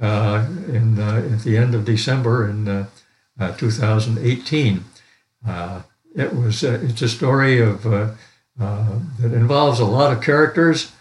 uh, 0.00 0.46
in, 0.68 1.00
uh, 1.00 1.28
at 1.32 1.40
the 1.40 1.56
end 1.56 1.74
of 1.74 1.84
December 1.84 2.48
in 2.48 2.68
uh, 2.68 2.86
uh, 3.38 3.52
2018. 3.56 4.84
Uh, 5.46 5.82
it 6.14 6.34
was 6.34 6.62
it's 6.62 7.02
a 7.02 7.08
story 7.08 7.60
of 7.60 7.82
that 7.84 9.32
involves 9.32 9.80
a 9.80 9.84
lot 9.84 10.12
of 10.12 10.22
characters, 10.22 10.92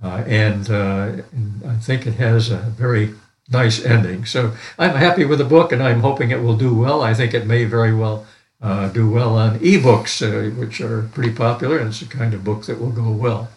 and, 0.00 0.68
and 0.68 1.62
I 1.66 1.76
think 1.76 2.06
it 2.06 2.14
has 2.14 2.50
a 2.50 2.58
very 2.58 3.14
nice 3.50 3.84
ending. 3.84 4.24
So 4.24 4.52
I'm 4.78 4.94
happy 4.94 5.24
with 5.24 5.38
the 5.38 5.44
book, 5.44 5.72
and 5.72 5.82
I'm 5.82 6.00
hoping 6.00 6.30
it 6.30 6.42
will 6.42 6.56
do 6.56 6.72
well. 6.72 7.02
I 7.02 7.14
think 7.14 7.34
it 7.34 7.46
may 7.46 7.64
very 7.64 7.94
well 7.94 8.26
uh, 8.64 8.88
do 8.88 9.08
well 9.08 9.36
on 9.36 9.60
ebooks, 9.60 10.14
uh, 10.20 10.50
which 10.56 10.80
are 10.80 11.02
pretty 11.14 11.32
popular, 11.32 11.78
and 11.78 11.90
it's 11.90 12.00
the 12.00 12.06
kind 12.06 12.34
of 12.34 12.42
book 12.42 12.64
that 12.64 12.80
will 12.80 12.90
go 12.90 13.10
well. 13.10 13.50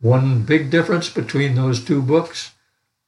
One 0.00 0.42
big 0.42 0.70
difference 0.70 1.08
between 1.08 1.54
those 1.54 1.84
two 1.84 2.02
books 2.02 2.52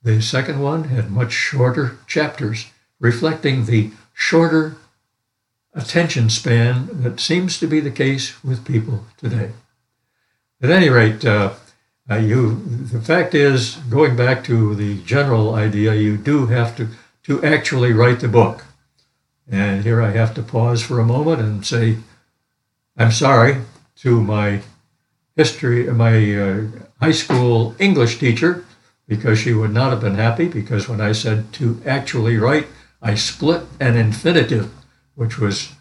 the 0.02 0.22
second 0.22 0.60
one 0.60 0.84
had 0.84 1.10
much 1.10 1.32
shorter 1.32 1.98
chapters, 2.06 2.66
reflecting 3.00 3.64
the 3.64 3.90
shorter 4.14 4.76
attention 5.74 6.30
span 6.30 7.02
that 7.02 7.20
seems 7.20 7.58
to 7.58 7.66
be 7.66 7.80
the 7.80 7.90
case 7.90 8.42
with 8.44 8.64
people 8.64 9.06
today. 9.16 9.50
At 10.62 10.70
any 10.70 10.88
rate, 10.88 11.24
uh, 11.24 11.54
uh, 12.10 12.16
you, 12.16 12.54
the 12.64 13.00
fact 13.00 13.34
is, 13.34 13.76
going 13.90 14.16
back 14.16 14.44
to 14.44 14.74
the 14.74 15.02
general 15.02 15.54
idea, 15.54 15.94
you 15.94 16.16
do 16.16 16.46
have 16.46 16.76
to, 16.76 16.88
to 17.24 17.42
actually 17.44 17.92
write 17.92 18.20
the 18.20 18.28
book. 18.28 18.64
And 19.50 19.82
here 19.82 20.02
I 20.02 20.10
have 20.10 20.34
to 20.34 20.42
pause 20.42 20.82
for 20.82 21.00
a 21.00 21.06
moment 21.06 21.40
and 21.40 21.64
say, 21.64 21.96
I'm 22.96 23.12
sorry 23.12 23.62
to 23.96 24.20
my 24.20 24.60
history, 25.36 25.84
my 25.84 26.34
uh, 26.34 26.66
high 27.00 27.12
school 27.12 27.74
English 27.78 28.18
teacher, 28.18 28.64
because 29.06 29.38
she 29.38 29.54
would 29.54 29.72
not 29.72 29.90
have 29.90 30.00
been 30.00 30.16
happy. 30.16 30.48
Because 30.48 30.88
when 30.88 31.00
I 31.00 31.12
said 31.12 31.52
to 31.54 31.80
actually 31.86 32.36
write, 32.36 32.66
I 33.00 33.14
split 33.14 33.62
an 33.80 33.96
infinitive, 33.96 34.70
which 35.14 35.38
was 35.38 35.72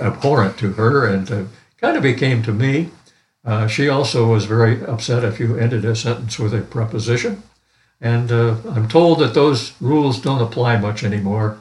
abhorrent 0.00 0.56
to 0.58 0.72
her 0.74 1.06
and 1.06 1.30
uh, 1.30 1.44
kind 1.80 1.96
of 1.96 2.02
became 2.02 2.42
to 2.44 2.52
me. 2.52 2.90
Uh, 3.44 3.66
she 3.66 3.88
also 3.88 4.26
was 4.26 4.44
very 4.44 4.84
upset 4.84 5.24
if 5.24 5.38
you 5.38 5.56
ended 5.56 5.84
a 5.84 5.94
sentence 5.94 6.38
with 6.38 6.54
a 6.54 6.62
preposition. 6.62 7.42
And 8.00 8.30
uh, 8.30 8.56
I'm 8.70 8.88
told 8.88 9.20
that 9.20 9.34
those 9.34 9.72
rules 9.80 10.20
don't 10.20 10.42
apply 10.42 10.78
much 10.78 11.04
anymore. 11.04 11.58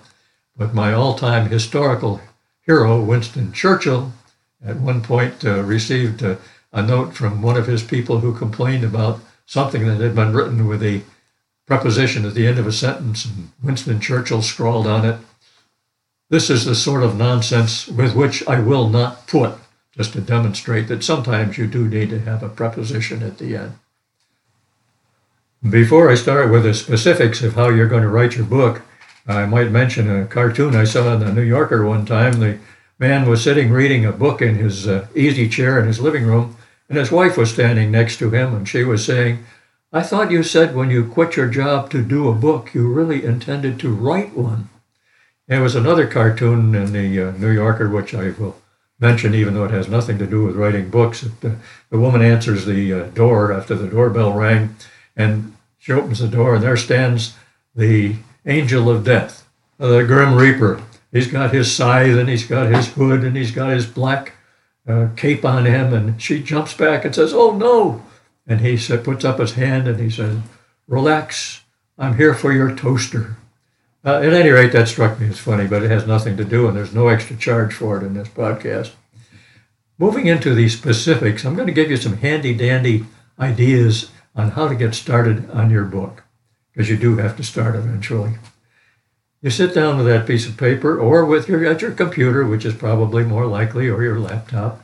But 0.58 0.74
my 0.74 0.94
all 0.94 1.16
time 1.16 1.50
historical 1.50 2.22
hero, 2.66 3.02
Winston 3.02 3.52
Churchill, 3.52 4.14
at 4.64 4.78
one 4.78 5.02
point 5.02 5.46
uh, 5.46 5.62
received 5.64 6.22
a, 6.22 6.38
a, 6.72 6.82
note 6.82 7.14
from 7.14 7.42
one 7.42 7.58
of 7.58 7.68
his 7.68 7.84
people 7.84 8.20
who 8.20 8.34
complained 8.34 8.84
about 8.84 9.20
something 9.46 9.86
that 9.86 10.00
had 10.00 10.16
been 10.16 10.34
written 10.34 10.68
with 10.68 10.82
a 10.82 11.04
preposition 11.66 12.26
at 12.26 12.34
the 12.34 12.48
end 12.48 12.58
of 12.58 12.68
a 12.68 12.72
sentence, 12.72 13.26
and 13.26 13.52
Winston 13.62 14.00
Churchill 14.00 14.42
scrawled 14.42 14.88
on 14.88 15.06
it, 15.06 15.20
This 16.30 16.50
is 16.50 16.66
the 16.66 16.76
sort 16.76 17.04
of 17.04 17.18
nonsense 17.18 17.88
with 17.88 18.16
which 18.16 18.48
I 18.48 18.60
will 18.60 18.90
not 18.90 19.28
put, 19.28 19.56
just 19.96 20.14
to 20.14 20.22
demonstrate 20.22 20.88
that 20.88 21.04
sometimes 21.04 21.58
you 21.58 21.68
do 21.68 21.88
need 21.88 22.10
to 22.12 22.20
have 22.20 22.44
a 22.44 22.50
preposition 22.50 23.24
at 23.24 23.38
the 23.38 23.56
end. 23.56 23.74
Before 25.68 26.12
I 26.12 26.16
start 26.16 26.52
with 26.52 26.64
the 26.64 26.74
specifics 26.74 27.42
of 27.42 27.56
how 27.56 27.70
you're 27.70 27.88
going 27.88 28.04
to 28.04 28.10
write 28.10 28.36
your 28.36 28.46
book, 28.46 28.82
I 29.28 29.46
might 29.46 29.72
mention 29.72 30.10
a 30.10 30.26
cartoon 30.26 30.76
I 30.76 30.84
saw 30.84 31.14
in 31.14 31.20
the 31.20 31.34
New 31.34 31.42
Yorker 31.42 31.86
one 31.86 32.06
time. 32.06 32.34
The 32.34 32.60
man 33.00 33.28
was 33.28 33.44
sitting 33.44 33.72
reading 33.72 34.06
a 34.06 34.12
book 34.12 34.42
in 34.42 34.56
his 34.56 34.88
uh, 34.88 35.08
easy 35.16 35.50
chair 35.50 35.80
in 35.80 35.88
his 35.88 36.00
living 36.00 36.26
room, 36.26 36.56
and 36.88 36.98
his 36.98 37.12
wife 37.12 37.36
was 37.36 37.52
standing 37.52 37.90
next 37.90 38.18
to 38.18 38.30
him, 38.30 38.54
and 38.54 38.68
she 38.68 38.84
was 38.84 39.04
saying, 39.04 39.44
I 39.92 40.04
thought 40.04 40.30
you 40.30 40.44
said 40.44 40.76
when 40.76 40.92
you 40.92 41.06
quit 41.06 41.36
your 41.36 41.48
job 41.48 41.90
to 41.92 42.04
do 42.04 42.28
a 42.28 42.36
book, 42.36 42.74
you 42.74 42.92
really 42.92 43.24
intended 43.24 43.80
to 43.80 43.94
write 43.94 44.36
one. 44.36 44.70
There 45.48 45.62
was 45.62 45.76
another 45.76 46.06
cartoon 46.06 46.76
in 46.76 46.92
the 46.92 47.30
uh, 47.30 47.32
New 47.32 47.52
Yorker, 47.52 47.90
which 47.90 48.14
I 48.14 48.32
will 48.32 48.58
mention, 49.00 49.34
even 49.34 49.54
though 49.54 49.66
it 49.66 49.72
has 49.72 49.88
nothing 49.88 50.18
to 50.20 50.28
do 50.28 50.44
with 50.44 50.56
writing 50.56 50.90
books. 50.90 51.22
The, 51.42 51.50
uh, 51.50 51.56
the 51.90 52.00
woman 52.00 52.22
answers 52.22 52.66
the 52.66 52.94
uh, 52.94 53.04
door 53.10 53.52
after 53.52 53.74
the 53.76 53.88
doorbell 53.88 54.34
rang, 54.34 54.76
and 55.16 55.56
she 55.78 55.92
opens 55.92 56.20
the 56.20 56.28
door, 56.28 56.56
and 56.56 56.64
there 56.64 56.78
stands 56.78 57.36
the 57.76 58.16
angel 58.46 58.90
of 58.90 59.04
death, 59.04 59.48
the 59.78 60.04
grim 60.04 60.36
reaper. 60.36 60.82
He's 61.12 61.28
got 61.28 61.54
his 61.54 61.74
scythe, 61.74 62.18
and 62.18 62.28
he's 62.28 62.46
got 62.46 62.74
his 62.74 62.88
hood, 62.94 63.24
and 63.24 63.36
he's 63.38 63.52
got 63.52 63.72
his 63.72 63.86
black 63.86 64.34
uh, 64.88 65.08
cape 65.16 65.46
on 65.46 65.66
him, 65.66 65.94
and 65.94 66.22
she 66.22 66.44
jumps 66.44 66.74
back 66.74 67.06
and 67.06 67.16
says, 67.16 67.34
"Oh 67.34 67.56
no!" 67.56 68.04
And 68.48 68.62
he 68.62 68.78
said, 68.78 69.04
puts 69.04 69.26
up 69.26 69.40
his 69.40 69.54
hand 69.54 69.88
and 69.88 70.00
he 70.00 70.10
says, 70.10 70.38
Relax, 70.88 71.64
I'm 71.98 72.18
here 72.18 72.34
for 72.34 72.54
your 72.54 72.76
toaster. 72.76 73.38
Uh, 74.04 74.18
at 74.18 74.34
any 74.34 74.50
rate, 74.50 74.72
that 74.74 74.88
struck 74.88 75.20
me 75.20 75.28
as 75.28 75.40
funny, 75.40 75.66
but 75.66 75.82
it 75.82 75.90
has 75.90 76.06
nothing 76.06 76.38
to 76.38 76.46
do, 76.46 76.68
and 76.68 76.78
there's 76.78 76.94
no 76.94 77.08
extra 77.08 77.36
charge 77.36 77.74
for 77.74 77.98
it 77.98 78.04
in 78.04 78.14
this 78.14 78.28
podcast. 78.28 78.92
Moving 79.98 80.28
into 80.28 80.54
the 80.54 80.70
specifics, 80.70 81.44
I'm 81.44 81.56
going 81.56 81.68
to 81.68 81.74
give 81.74 81.90
you 81.90 81.98
some 81.98 82.18
handy 82.18 82.54
dandy 82.54 83.06
ideas 83.40 84.12
on 84.36 84.52
how 84.52 84.68
to 84.68 84.76
get 84.76 84.94
started 84.94 85.50
on 85.50 85.72
your 85.72 85.86
book, 85.86 86.24
because 86.76 86.90
you 86.90 86.98
do 86.98 87.18
have 87.18 87.38
to 87.38 87.44
start 87.44 87.76
eventually. 87.76 88.34
You 89.42 89.50
sit 89.50 89.74
down 89.74 89.98
with 89.98 90.08
that 90.08 90.28
piece 90.28 90.48
of 90.48 90.58
paper 90.58 91.00
or 91.00 91.24
with 91.24 91.48
your 91.48 91.66
at 91.66 91.82
your 91.82 91.92
computer, 91.92 92.46
which 92.46 92.66
is 92.66 92.74
probably 92.74 93.24
more 93.24 93.46
likely, 93.46 93.88
or 93.88 94.04
your 94.04 94.20
laptop, 94.20 94.84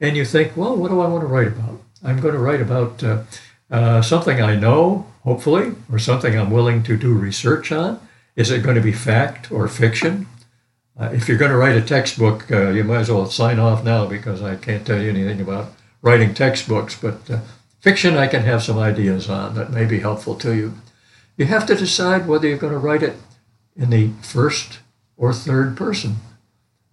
and 0.00 0.16
you 0.16 0.24
think, 0.24 0.56
well, 0.56 0.76
what 0.76 0.90
do 0.90 1.00
I 1.00 1.08
want 1.08 1.22
to 1.22 1.26
write 1.26 1.48
about? 1.48 1.82
I'm 2.02 2.20
going 2.20 2.34
to 2.34 2.40
write 2.40 2.60
about 2.60 3.02
uh, 3.02 3.24
uh, 3.70 4.00
something 4.02 4.40
I 4.40 4.56
know, 4.56 5.06
hopefully, 5.24 5.72
or 5.90 5.98
something 5.98 6.38
I'm 6.38 6.50
willing 6.50 6.82
to 6.84 6.96
do 6.96 7.12
research 7.12 7.72
on. 7.72 8.00
Is 8.36 8.50
it 8.50 8.62
going 8.62 8.76
to 8.76 8.82
be 8.82 8.92
fact 8.92 9.50
or 9.50 9.66
fiction? 9.66 10.28
Uh, 10.98 11.10
if 11.12 11.28
you're 11.28 11.38
going 11.38 11.50
to 11.50 11.56
write 11.56 11.76
a 11.76 11.82
textbook, 11.82 12.50
uh, 12.50 12.70
you 12.70 12.84
might 12.84 13.00
as 13.00 13.10
well 13.10 13.26
sign 13.26 13.58
off 13.58 13.84
now 13.84 14.06
because 14.06 14.40
I 14.40 14.56
can't 14.56 14.86
tell 14.86 15.02
you 15.02 15.10
anything 15.10 15.40
about 15.40 15.72
writing 16.00 16.32
textbooks. 16.32 16.98
But 16.98 17.28
uh, 17.28 17.40
fiction, 17.80 18.16
I 18.16 18.28
can 18.28 18.42
have 18.42 18.62
some 18.62 18.78
ideas 18.78 19.28
on 19.28 19.54
that 19.56 19.72
may 19.72 19.84
be 19.84 20.00
helpful 20.00 20.36
to 20.36 20.54
you. 20.54 20.74
You 21.36 21.46
have 21.46 21.66
to 21.66 21.74
decide 21.74 22.26
whether 22.26 22.48
you're 22.48 22.58
going 22.58 22.72
to 22.72 22.78
write 22.78 23.02
it 23.02 23.16
in 23.76 23.90
the 23.90 24.10
first 24.22 24.80
or 25.16 25.32
third 25.32 25.76
person. 25.76 26.16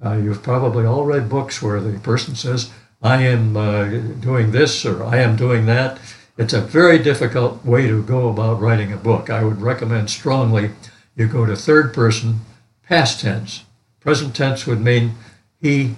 Uh, 0.03 0.15
you've 0.15 0.43
probably 0.43 0.85
all 0.85 1.05
read 1.05 1.29
books 1.29 1.61
where 1.61 1.79
the 1.79 1.97
person 1.99 2.35
says, 2.35 2.71
I 3.01 3.23
am 3.23 3.55
uh, 3.55 3.85
doing 3.85 4.51
this 4.51 4.85
or 4.85 5.03
I 5.03 5.17
am 5.17 5.35
doing 5.35 5.65
that. 5.67 5.99
It's 6.37 6.53
a 6.53 6.61
very 6.61 6.99
difficult 6.99 7.63
way 7.63 7.87
to 7.87 8.03
go 8.03 8.29
about 8.29 8.59
writing 8.59 8.91
a 8.91 8.97
book. 8.97 9.29
I 9.29 9.43
would 9.43 9.61
recommend 9.61 10.09
strongly 10.09 10.71
you 11.15 11.27
go 11.27 11.45
to 11.45 11.55
third 11.55 11.93
person, 11.93 12.39
past 12.87 13.21
tense. 13.21 13.65
Present 13.99 14.35
tense 14.35 14.65
would 14.65 14.81
mean 14.81 15.13
he 15.61 15.95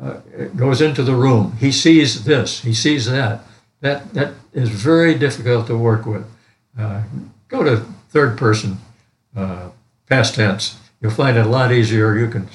uh, 0.00 0.18
goes 0.54 0.80
into 0.80 1.02
the 1.02 1.14
room. 1.14 1.56
He 1.58 1.72
sees 1.72 2.24
this. 2.24 2.60
He 2.60 2.74
sees 2.74 3.06
that. 3.06 3.40
That 3.80 4.12
that 4.14 4.34
is 4.52 4.68
very 4.68 5.14
difficult 5.14 5.66
to 5.66 5.76
work 5.76 6.06
with. 6.06 6.26
Go 7.54 7.62
to 7.62 7.76
third 8.08 8.36
person, 8.36 8.78
uh, 9.36 9.68
past 10.08 10.34
tense. 10.34 10.76
You'll 11.00 11.12
find 11.12 11.36
it 11.36 11.46
a 11.46 11.48
lot 11.48 11.70
easier. 11.70 12.18
You 12.18 12.28
can 12.28 12.48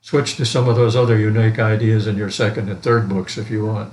switch 0.00 0.36
to 0.36 0.46
some 0.46 0.66
of 0.66 0.76
those 0.76 0.96
other 0.96 1.18
unique 1.18 1.58
ideas 1.58 2.06
in 2.06 2.16
your 2.16 2.30
second 2.30 2.70
and 2.70 2.82
third 2.82 3.06
books 3.06 3.36
if 3.36 3.50
you 3.50 3.66
want. 3.66 3.92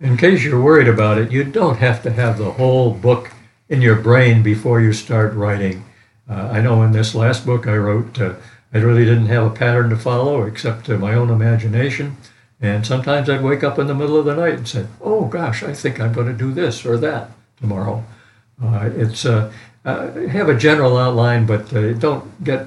In 0.00 0.16
case 0.16 0.42
you're 0.42 0.62
worried 0.62 0.88
about 0.88 1.18
it, 1.18 1.30
you 1.30 1.44
don't 1.44 1.76
have 1.76 2.02
to 2.04 2.10
have 2.10 2.38
the 2.38 2.52
whole 2.52 2.90
book 2.90 3.32
in 3.68 3.82
your 3.82 3.96
brain 3.96 4.42
before 4.42 4.80
you 4.80 4.94
start 4.94 5.34
writing. 5.34 5.84
Uh, 6.26 6.48
I 6.50 6.62
know 6.62 6.82
in 6.82 6.92
this 6.92 7.14
last 7.14 7.44
book 7.44 7.66
I 7.66 7.76
wrote, 7.76 8.18
uh, 8.18 8.36
I 8.72 8.78
really 8.78 9.04
didn't 9.04 9.26
have 9.26 9.44
a 9.44 9.54
pattern 9.54 9.90
to 9.90 9.96
follow 9.96 10.44
except 10.44 10.88
my 10.88 11.12
own 11.12 11.28
imagination. 11.28 12.16
And 12.62 12.86
sometimes 12.86 13.28
I'd 13.28 13.44
wake 13.44 13.62
up 13.62 13.78
in 13.78 13.88
the 13.88 13.94
middle 13.94 14.16
of 14.16 14.24
the 14.24 14.34
night 14.34 14.54
and 14.54 14.66
say, 14.66 14.86
oh 15.02 15.26
gosh, 15.26 15.62
I 15.62 15.74
think 15.74 16.00
I'm 16.00 16.14
going 16.14 16.28
to 16.28 16.32
do 16.32 16.54
this 16.54 16.86
or 16.86 16.96
that 16.96 17.32
tomorrow. 17.60 18.02
Uh, 18.62 18.90
it's 18.94 19.24
uh, 19.24 19.52
uh, 19.84 20.12
have 20.28 20.48
a 20.48 20.56
general 20.56 20.96
outline, 20.96 21.46
but 21.46 21.70
don't 21.98 22.42
get 22.42 22.66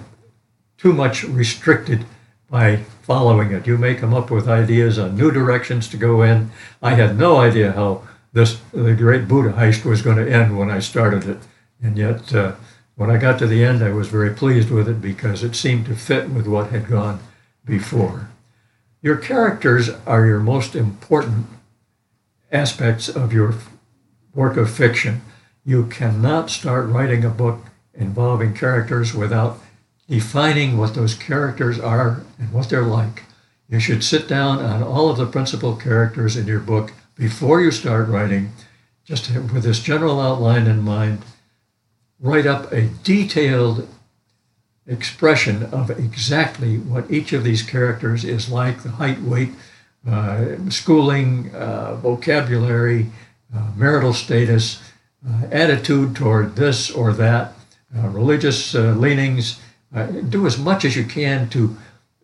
too 0.77 0.93
much 0.93 1.23
restricted 1.23 2.05
by 2.49 2.77
following 3.01 3.51
it. 3.51 3.67
You 3.67 3.77
may 3.77 3.95
come 3.95 4.13
up 4.13 4.31
with 4.31 4.47
ideas 4.47 4.97
on 4.97 5.17
new 5.17 5.31
directions 5.31 5.87
to 5.89 5.97
go 5.97 6.21
in. 6.21 6.51
I 6.81 6.95
had 6.95 7.17
no 7.17 7.37
idea 7.37 7.71
how 7.71 8.07
this 8.33 8.59
the 8.71 8.93
great 8.93 9.27
Buddha 9.27 9.53
heist 9.53 9.85
was 9.85 10.01
going 10.01 10.17
to 10.17 10.31
end 10.31 10.57
when 10.57 10.69
I 10.69 10.79
started 10.79 11.27
it, 11.27 11.39
and 11.81 11.97
yet 11.97 12.33
uh, 12.33 12.53
when 12.95 13.09
I 13.09 13.17
got 13.17 13.39
to 13.39 13.47
the 13.47 13.63
end, 13.63 13.83
I 13.83 13.91
was 13.91 14.09
very 14.09 14.31
pleased 14.31 14.69
with 14.69 14.87
it 14.87 15.01
because 15.01 15.43
it 15.43 15.55
seemed 15.55 15.85
to 15.85 15.95
fit 15.95 16.29
with 16.29 16.47
what 16.47 16.69
had 16.69 16.87
gone 16.87 17.19
before. 17.65 18.29
Your 19.01 19.15
characters 19.15 19.89
are 20.05 20.25
your 20.25 20.41
most 20.41 20.75
important 20.75 21.47
aspects 22.51 23.07
of 23.07 23.31
your 23.31 23.55
work 24.33 24.57
of 24.57 24.69
fiction. 24.69 25.21
You 25.69 25.85
cannot 25.85 26.49
start 26.49 26.89
writing 26.89 27.23
a 27.23 27.29
book 27.29 27.59
involving 27.93 28.55
characters 28.55 29.13
without 29.13 29.59
defining 30.07 30.79
what 30.79 30.95
those 30.95 31.13
characters 31.13 31.79
are 31.79 32.23
and 32.39 32.51
what 32.51 32.69
they're 32.69 32.81
like. 32.81 33.21
You 33.69 33.79
should 33.79 34.03
sit 34.03 34.27
down 34.27 34.65
on 34.65 34.81
all 34.81 35.11
of 35.11 35.17
the 35.17 35.27
principal 35.27 35.75
characters 35.75 36.35
in 36.35 36.47
your 36.47 36.59
book 36.59 36.91
before 37.13 37.61
you 37.61 37.69
start 37.69 38.09
writing, 38.09 38.51
just 39.05 39.29
with 39.31 39.61
this 39.61 39.79
general 39.79 40.19
outline 40.19 40.65
in 40.65 40.81
mind. 40.81 41.19
Write 42.19 42.47
up 42.47 42.71
a 42.71 42.89
detailed 43.03 43.87
expression 44.87 45.65
of 45.65 45.91
exactly 45.91 46.79
what 46.79 47.11
each 47.11 47.31
of 47.31 47.43
these 47.43 47.61
characters 47.61 48.25
is 48.25 48.49
like 48.49 48.81
the 48.81 48.89
height, 48.89 49.21
weight, 49.21 49.51
uh, 50.09 50.45
schooling, 50.69 51.53
uh, 51.53 51.93
vocabulary, 51.97 53.11
uh, 53.55 53.67
marital 53.75 54.13
status, 54.13 54.81
attitude 55.51 56.15
toward 56.15 56.55
this 56.55 56.89
or 56.91 57.13
that, 57.13 57.53
uh, 57.97 58.07
religious 58.09 58.75
uh, 58.75 58.93
leanings, 58.93 59.59
uh, 59.93 60.05
do 60.05 60.45
as 60.45 60.57
much 60.57 60.85
as 60.85 60.95
you 60.95 61.03
can 61.03 61.49
to 61.49 61.75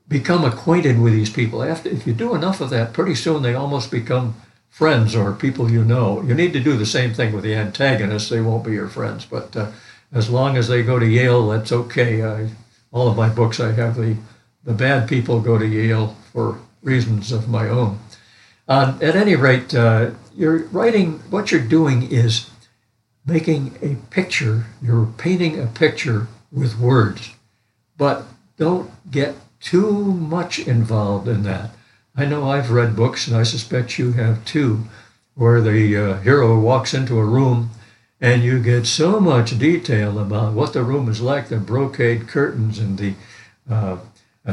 become 0.08 0.46
acquainted 0.46 1.00
with 1.00 1.14
these 1.14 1.30
people. 1.30 1.64
After, 1.64 1.90
if 1.90 2.06
you 2.06 2.14
do 2.14 2.36
enough 2.36 2.62
of 2.62 2.70
that, 2.70 2.94
pretty 2.94 3.16
soon 3.16 3.42
they 3.42 3.56
almost 3.56 3.90
become 3.92 4.36
friends 4.70 5.16
or 5.16 5.34
people 5.34 5.72
you 5.72 5.84
know. 5.84 6.22
You 6.22 6.34
need 6.34 6.54
to 6.54 6.60
do 6.60 6.78
the 6.78 6.86
same 6.86 7.14
thing 7.14 7.34
with 7.34 7.44
the 7.44 7.56
antagonists. 7.56 8.30
They 8.30 8.42
won't 8.42 8.66
be 8.66 8.74
your 8.74 8.88
friends, 8.88 9.26
but 9.26 9.56
uh, 9.56 9.72
as 10.12 10.30
long 10.30 10.58
as 10.58 10.68
they 10.68 10.84
go 10.84 11.00
to 11.00 11.06
Yale, 11.06 11.48
that's 11.48 11.72
okay. 11.72 12.24
I, 12.24 12.50
all 12.92 13.08
of 13.08 13.18
my 13.18 13.30
books, 13.30 13.60
I 13.60 13.72
have 13.72 13.96
the 13.96 14.18
the 14.64 14.74
bad 14.74 15.08
people 15.08 15.40
go 15.40 15.58
to 15.58 15.66
Yale 15.66 16.16
for 16.34 16.60
reasons 16.82 17.32
of 17.32 17.48
my 17.48 17.70
own. 17.70 18.00
Uh, 18.68 18.98
at 19.00 19.16
any 19.16 19.36
rate, 19.36 19.76
uh, 19.76 20.10
you're 20.36 20.66
writing. 20.68 21.20
What 21.30 21.52
you're 21.52 21.62
doing 21.62 22.12
is 22.12 22.50
making 23.26 23.78
a 23.82 23.96
picture. 24.12 24.66
You're 24.82 25.08
painting 25.18 25.60
a 25.60 25.68
picture 25.68 26.28
with 26.52 26.80
words. 26.80 27.36
But 27.98 28.24
don't 28.58 28.92
get 29.10 29.36
too 29.60 30.04
much 30.04 30.60
involved 30.60 31.28
in 31.28 31.44
that. 31.44 31.72
I 32.16 32.26
know 32.26 32.50
I've 32.50 32.72
read 32.72 32.96
books, 32.96 33.28
and 33.28 33.36
I 33.36 33.44
suspect 33.44 34.00
you 34.00 34.14
have 34.14 34.46
too, 34.46 34.86
where 35.34 35.62
the 35.62 35.98
uh, 35.98 36.18
hero 36.22 36.60
walks 36.60 36.94
into 36.94 37.20
a 37.20 37.26
room 37.26 37.72
and 38.22 38.44
you 38.44 38.62
get 38.62 38.88
so 38.88 39.20
much 39.20 39.58
detail 39.60 40.18
about 40.18 40.54
what 40.54 40.74
the 40.74 40.84
room 40.84 41.10
is 41.10 41.22
like 41.22 41.50
the 41.50 41.58
brocade 41.58 42.28
curtains 42.28 42.80
and 42.80 42.98
the 42.98 43.14
uh, 43.70 43.98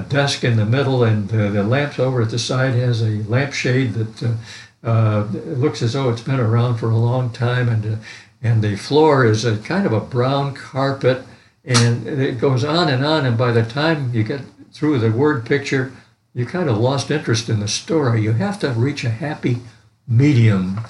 desk 0.08 0.42
in 0.42 0.56
the 0.56 0.66
middle, 0.66 1.04
and 1.04 1.30
uh, 1.32 1.50
the 1.50 1.62
lamps 1.62 1.98
over 1.98 2.22
at 2.22 2.30
the 2.30 2.38
side 2.38 2.74
has 2.74 3.02
a 3.02 3.22
lampshade 3.28 3.94
that 3.94 4.22
uh, 4.22 4.86
uh, 4.86 5.22
looks 5.32 5.82
as 5.82 5.92
though 5.92 6.10
it's 6.10 6.22
been 6.22 6.40
around 6.40 6.76
for 6.76 6.90
a 6.90 6.96
long 6.96 7.30
time, 7.30 7.68
and, 7.68 7.86
uh, 7.86 7.96
and 8.42 8.62
the 8.62 8.76
floor 8.76 9.24
is 9.24 9.44
a 9.44 9.58
kind 9.58 9.86
of 9.86 9.92
a 9.92 10.00
brown 10.00 10.54
carpet 10.54 11.24
and 11.64 12.06
it 12.06 12.40
goes 12.40 12.64
on 12.64 12.88
and 12.88 13.04
on. 13.04 13.24
And 13.24 13.38
by 13.38 13.52
the 13.52 13.64
time 13.64 14.12
you 14.12 14.24
get 14.24 14.40
through 14.72 14.98
the 14.98 15.12
word 15.12 15.46
picture, 15.46 15.92
you 16.34 16.46
kind 16.46 16.68
of 16.68 16.78
lost 16.78 17.10
interest 17.10 17.48
in 17.48 17.60
the 17.60 17.68
story. 17.68 18.22
You 18.22 18.32
have 18.32 18.58
to 18.60 18.70
reach 18.70 19.04
a 19.04 19.10
happy 19.10 19.58
medium, 20.08 20.80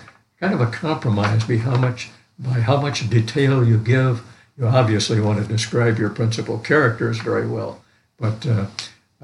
kind 0.41 0.55
of 0.55 0.61
a 0.61 0.67
compromise 0.67 1.45
by 1.45 1.57
how 1.57 1.77
much 1.77 2.11
by 2.38 2.61
how 2.61 2.81
much 2.81 3.09
detail 3.11 3.65
you 3.65 3.79
give. 3.79 4.23
You 4.57 4.67
obviously 4.67 5.21
want 5.21 5.41
to 5.41 5.47
describe 5.47 5.99
your 5.99 6.11
principal 6.11 6.59
characters 6.59 7.19
very 7.19 7.47
well, 7.47 7.83
but 8.19 8.47
uh, 8.47 8.67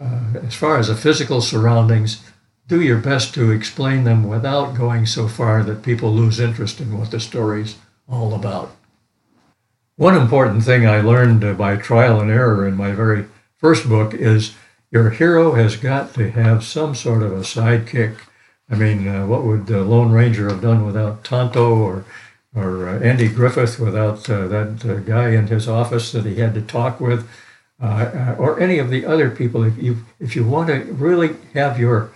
uh, 0.01 0.21
as 0.47 0.55
far 0.55 0.79
as 0.79 0.89
the 0.89 0.95
physical 0.95 1.41
surroundings, 1.41 2.23
do 2.67 2.81
your 2.81 2.99
best 2.99 3.35
to 3.35 3.51
explain 3.51 4.05
them 4.05 4.29
without 4.29 4.77
going 4.77 5.07
so 5.07 5.27
far 5.27 5.63
that 5.65 5.83
people 5.83 6.13
lose 6.13 6.39
interest 6.39 6.81
in 6.81 6.97
what 6.99 7.11
the 7.11 7.21
story's 7.21 7.77
all 8.09 8.35
about. 8.35 8.75
one 9.97 10.17
important 10.17 10.65
thing 10.65 10.87
I 10.87 11.01
learned 11.01 11.59
by 11.59 11.77
trial 11.77 12.21
and 12.21 12.31
error 12.31 12.67
in 12.67 12.77
my 12.77 12.93
very 12.93 13.27
first 13.57 13.89
book 13.89 14.15
is 14.15 14.55
your 14.91 15.11
hero 15.11 15.55
has 15.55 15.77
got 15.77 16.15
to 16.15 16.31
have 16.31 16.65
some 16.65 16.95
sort 16.95 17.23
of 17.23 17.33
a 17.33 17.41
sidekick. 17.41 18.17
I 18.71 18.75
mean, 18.77 19.07
uh, 19.09 19.27
what 19.27 19.45
would 19.45 19.67
the 19.67 19.83
Lone 19.83 20.13
Ranger 20.13 20.49
have 20.49 20.63
done 20.63 20.87
without 20.87 21.25
Tonto 21.25 21.75
or 21.75 22.05
or 22.55 22.89
uh, 22.89 22.99
Andy 23.01 23.29
Griffith 23.29 23.79
without 23.79 24.29
uh, 24.31 24.49
that 24.49 24.85
uh, 24.85 24.97
guy 25.01 25.31
in 25.31 25.49
his 25.49 25.69
office 25.69 26.13
that 26.13 26.25
he 26.25 26.37
had 26.37 26.55
to 26.55 26.63
talk 26.63 26.99
with, 26.99 27.29
uh, 27.81 27.87
uh, 27.87 28.37
or 28.39 28.59
any 28.59 28.79
of 28.79 28.91
the 28.91 29.05
other 29.05 29.31
people? 29.31 29.63
If 29.63 29.77
you 29.83 30.05
if 30.19 30.35
you 30.35 30.45
want 30.45 30.69
to 30.69 30.79
really 30.93 31.37
have 31.55 31.79
your 31.79 32.11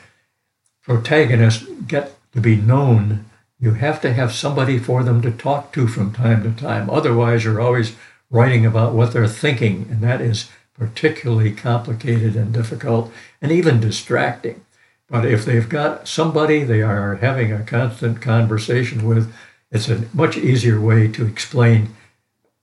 protagonist 0.83 1.65
get 1.87 2.17
to 2.33 2.41
be 2.41 2.57
known, 2.57 3.25
you 3.63 3.75
have 3.75 4.01
to 4.01 4.13
have 4.13 4.33
somebody 4.33 4.77
for 4.77 5.05
them 5.05 5.23
to 5.23 5.31
talk 5.31 5.73
to 5.73 5.87
from 5.87 6.13
time 6.13 6.43
to 6.43 6.61
time. 6.61 6.91
Otherwise, 6.91 7.45
you're 7.45 7.61
always 7.61 7.95
writing 8.29 8.67
about 8.67 8.93
what 8.93 9.13
they're 9.13 9.29
thinking, 9.29 9.87
and 9.89 10.01
that 10.01 10.21
is 10.21 10.51
particularly 10.77 11.53
complicated 11.53 12.35
and 12.35 12.53
difficult 12.53 13.13
and 13.41 13.53
even 13.53 13.79
distracting. 13.79 14.65
But 15.09 15.25
if 15.25 15.45
they've 15.45 15.69
got 15.69 16.09
somebody 16.09 16.65
they 16.65 16.83
are 16.83 17.15
having 17.17 17.53
a 17.53 17.63
constant 17.63 18.21
conversation 18.21 19.07
with, 19.07 19.33
it's 19.71 19.89
a 19.89 20.07
much 20.13 20.37
easier 20.37 20.81
way 20.81 21.07
to 21.13 21.25
explain 21.25 21.95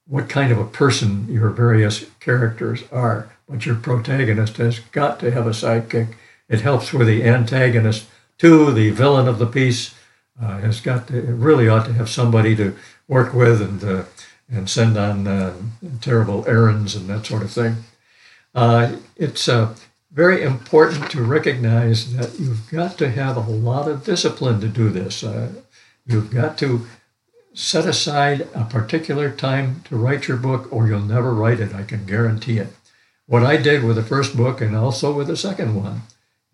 what 0.06 0.28
kind 0.28 0.52
of 0.52 0.58
a 0.58 0.66
person 0.66 1.32
your 1.32 1.50
various 1.52 2.08
characters 2.20 2.84
are. 2.92 3.30
But 3.48 3.66
your 3.66 3.76
protagonist 3.76 4.58
has 4.58 4.80
got 4.80 5.18
to 5.22 5.32
have 5.32 5.48
a 5.48 5.52
sidekick. 5.52 6.16
It 6.50 6.60
helps 6.60 6.92
with 6.92 7.08
the 7.08 7.24
antagonist 7.24 8.08
too. 8.38 8.74
The 8.74 8.90
villain 8.90 9.30
of 9.30 9.40
the 9.40 9.48
piece 9.48 9.96
uh, 10.42 10.60
has 10.60 10.82
got 10.82 11.08
to 11.08 11.22
really 11.22 11.68
ought 11.68 11.86
to 11.86 11.94
have 11.94 12.10
somebody 12.10 12.56
to 12.56 12.76
work 13.08 13.34
with 13.34 13.62
and 13.62 13.84
uh, 13.84 14.04
and 14.52 14.70
send 14.70 14.98
on 14.98 15.28
uh, 15.28 15.56
terrible 16.02 16.44
errands 16.48 16.96
and 16.96 17.08
that 17.08 17.26
sort 17.26 17.44
of 17.44 17.52
thing. 17.52 17.76
Uh, 18.56 18.96
it's 19.16 19.48
uh, 19.48 19.76
very 20.12 20.42
important 20.42 21.12
to 21.12 21.22
recognize 21.22 22.16
that 22.16 22.40
you've 22.40 22.70
got 22.72 22.98
to 22.98 23.12
have 23.12 23.38
a 23.38 23.42
lot 23.42 23.88
of 23.88 24.04
discipline 24.04 24.60
to 24.60 24.68
do 24.68 24.90
this. 24.90 25.24
Uh, 25.24 25.52
you've 26.06 26.32
got 26.32 26.58
to 26.58 26.88
set 27.54 27.86
aside 27.86 28.48
a 28.56 28.64
particular 28.64 29.30
time 29.30 29.82
to 29.86 29.96
write 29.96 30.28
your 30.28 30.38
book, 30.38 30.72
or 30.72 30.88
you'll 30.88 31.02
never 31.02 31.34
write 31.34 31.60
it. 31.60 31.76
I 31.76 31.84
can 31.84 32.06
guarantee 32.06 32.58
it. 32.58 32.70
What 33.28 33.44
I 33.44 33.58
did 33.58 33.84
with 33.84 33.98
the 33.98 34.04
first 34.04 34.36
book 34.36 34.62
and 34.62 34.76
also 34.76 35.14
with 35.14 35.28
the 35.28 35.38
second 35.38 35.76
one 35.76 36.02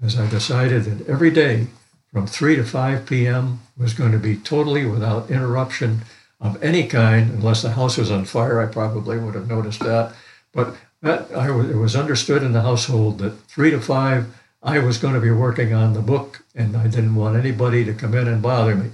is 0.02 0.20
I 0.20 0.30
decided 0.30 0.84
that 0.84 1.08
every 1.08 1.32
day 1.32 1.68
from 2.16 2.28
3 2.28 2.56
to 2.56 2.64
5 2.64 3.06
p.m. 3.06 3.60
was 3.78 3.94
going 3.94 4.14
to 4.14 4.18
be 4.18 4.38
totally 4.38 4.86
without 4.86 5.30
interruption 5.30 6.04
of 6.40 6.64
any 6.64 6.88
kind, 6.88 7.30
unless 7.30 7.62
the 7.62 7.72
house 7.72 7.98
was 7.98 8.10
on 8.10 8.24
fire. 8.24 8.62
I 8.62 8.72
probably 8.72 9.18
would 9.20 9.36
have 9.36 9.50
noticed 9.50 9.82
that. 9.82 10.14
But 10.54 10.78
that 11.02 11.30
I, 11.36 11.48
it 11.48 11.76
was 11.76 11.94
understood 11.94 12.42
in 12.42 12.54
the 12.54 12.62
household 12.62 13.18
that 13.18 13.32
3 13.50 13.72
to 13.72 13.82
5, 13.82 14.34
I 14.64 14.80
was 14.80 14.98
going 14.98 15.14
to 15.14 15.20
be 15.20 15.30
working 15.30 15.74
on 15.74 15.92
the 15.92 16.00
book, 16.02 16.42
and 16.56 16.78
I 16.78 16.88
didn't 16.88 17.16
want 17.16 17.36
anybody 17.36 17.84
to 17.84 17.94
come 17.94 18.14
in 18.14 18.30
and 18.30 18.42
bother 18.42 18.76
me. 18.76 18.92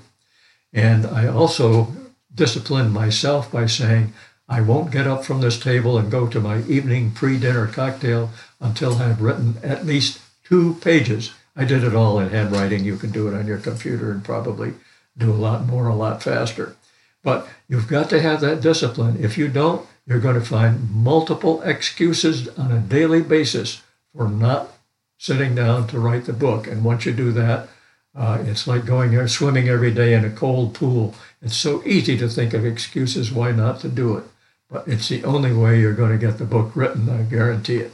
And 0.74 1.06
I 1.06 1.28
also 1.28 1.90
disciplined 2.34 2.92
myself 2.92 3.52
by 3.52 3.68
saying, 3.68 4.16
I 4.50 4.62
won't 4.62 4.90
get 4.90 5.06
up 5.06 5.26
from 5.26 5.42
this 5.42 5.60
table 5.60 5.96
and 6.00 6.10
go 6.10 6.26
to 6.26 6.40
my 6.40 6.64
evening 6.64 7.12
pre 7.12 7.38
dinner 7.38 7.68
cocktail 7.68 8.32
until 8.60 8.96
I've 8.96 9.22
written 9.22 9.60
at 9.62 9.86
least 9.86 10.20
two 10.44 10.74
pages. 10.82 11.34
I 11.56 11.66
did 11.66 11.84
it 11.84 11.96
all 11.96 12.20
in 12.20 12.30
handwriting. 12.30 12.84
You 12.84 12.98
can 12.98 13.12
do 13.12 13.28
it 13.28 13.34
on 13.34 13.48
your 13.48 13.58
computer 13.58 14.12
and 14.12 14.24
probably 14.24 14.74
do 15.18 15.32
a 15.32 15.34
lot 15.34 15.66
more 15.66 15.88
a 15.88 15.96
lot 15.96 16.24
faster. 16.24 16.76
But 17.24 17.48
you've 17.68 17.88
got 17.88 18.10
to 18.10 18.22
have 18.22 18.42
that 18.42 18.62
discipline. 18.62 19.24
If 19.24 19.38
you 19.38 19.48
don't, 19.48 19.88
you're 20.08 20.20
going 20.20 20.40
to 20.40 20.46
find 20.46 20.90
multiple 20.90 21.62
excuses 21.62 22.48
on 22.58 22.72
a 22.72 22.80
daily 22.80 23.22
basis 23.22 23.84
for 24.16 24.28
not 24.28 24.70
sitting 25.18 25.54
down 25.54 25.88
to 25.88 26.00
write 26.00 26.26
the 26.26 26.34
book. 26.34 26.68
And 26.68 26.84
once 26.84 27.06
you 27.06 27.14
do 27.14 27.32
that, 27.34 27.70
uh, 28.16 28.44
it's 28.46 28.68
like 28.68 28.86
going 28.86 29.12
there 29.12 29.28
swimming 29.28 29.70
every 29.70 29.92
day 29.92 30.14
in 30.14 30.26
a 30.26 30.30
cold 30.30 30.74
pool. 30.74 31.16
It's 31.42 31.56
so 31.56 31.84
easy 31.86 32.18
to 32.18 32.28
think 32.28 32.54
of 32.54 32.66
excuses 32.66 33.32
why 33.32 33.52
not 33.52 33.80
to 33.82 33.90
do 33.90 34.18
it. 34.18 34.24
But 34.70 34.88
it's 34.88 35.10
the 35.10 35.24
only 35.24 35.54
way 35.54 35.80
you're 35.80 35.94
going 35.94 36.12
to 36.12 36.26
get 36.26 36.38
the 36.38 36.46
book 36.46 36.76
written, 36.76 37.10
I 37.10 37.24
guarantee 37.24 37.78
it. 37.78 37.94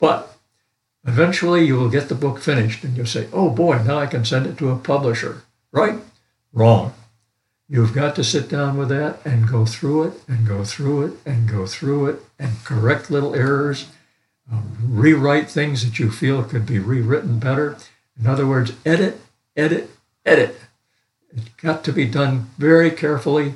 But 0.00 0.34
eventually 1.04 1.64
you 1.64 1.76
will 1.76 1.88
get 1.88 2.08
the 2.08 2.14
book 2.14 2.38
finished 2.38 2.84
and 2.84 2.96
you'll 2.96 3.06
say, 3.06 3.28
oh 3.32 3.50
boy, 3.50 3.82
now 3.82 3.98
I 3.98 4.06
can 4.06 4.24
send 4.24 4.46
it 4.46 4.58
to 4.58 4.70
a 4.70 4.76
publisher. 4.76 5.42
Right? 5.70 5.98
Wrong. 6.52 6.94
You've 7.68 7.94
got 7.94 8.14
to 8.16 8.24
sit 8.24 8.48
down 8.48 8.76
with 8.76 8.90
that 8.90 9.24
and 9.24 9.48
go 9.48 9.64
through 9.64 10.04
it 10.04 10.14
and 10.28 10.46
go 10.46 10.64
through 10.64 11.06
it 11.06 11.12
and 11.24 11.48
go 11.48 11.66
through 11.66 12.08
it 12.08 12.20
and 12.38 12.62
correct 12.64 13.10
little 13.10 13.34
errors, 13.34 13.86
um, 14.50 14.76
rewrite 14.82 15.48
things 15.48 15.82
that 15.84 15.98
you 15.98 16.10
feel 16.10 16.44
could 16.44 16.66
be 16.66 16.78
rewritten 16.78 17.38
better. 17.38 17.78
In 18.18 18.26
other 18.26 18.46
words, 18.46 18.74
edit, 18.84 19.20
edit, 19.56 19.88
edit. 20.26 20.60
It's 21.34 21.48
got 21.50 21.82
to 21.84 21.92
be 21.92 22.04
done 22.04 22.50
very 22.58 22.90
carefully. 22.90 23.54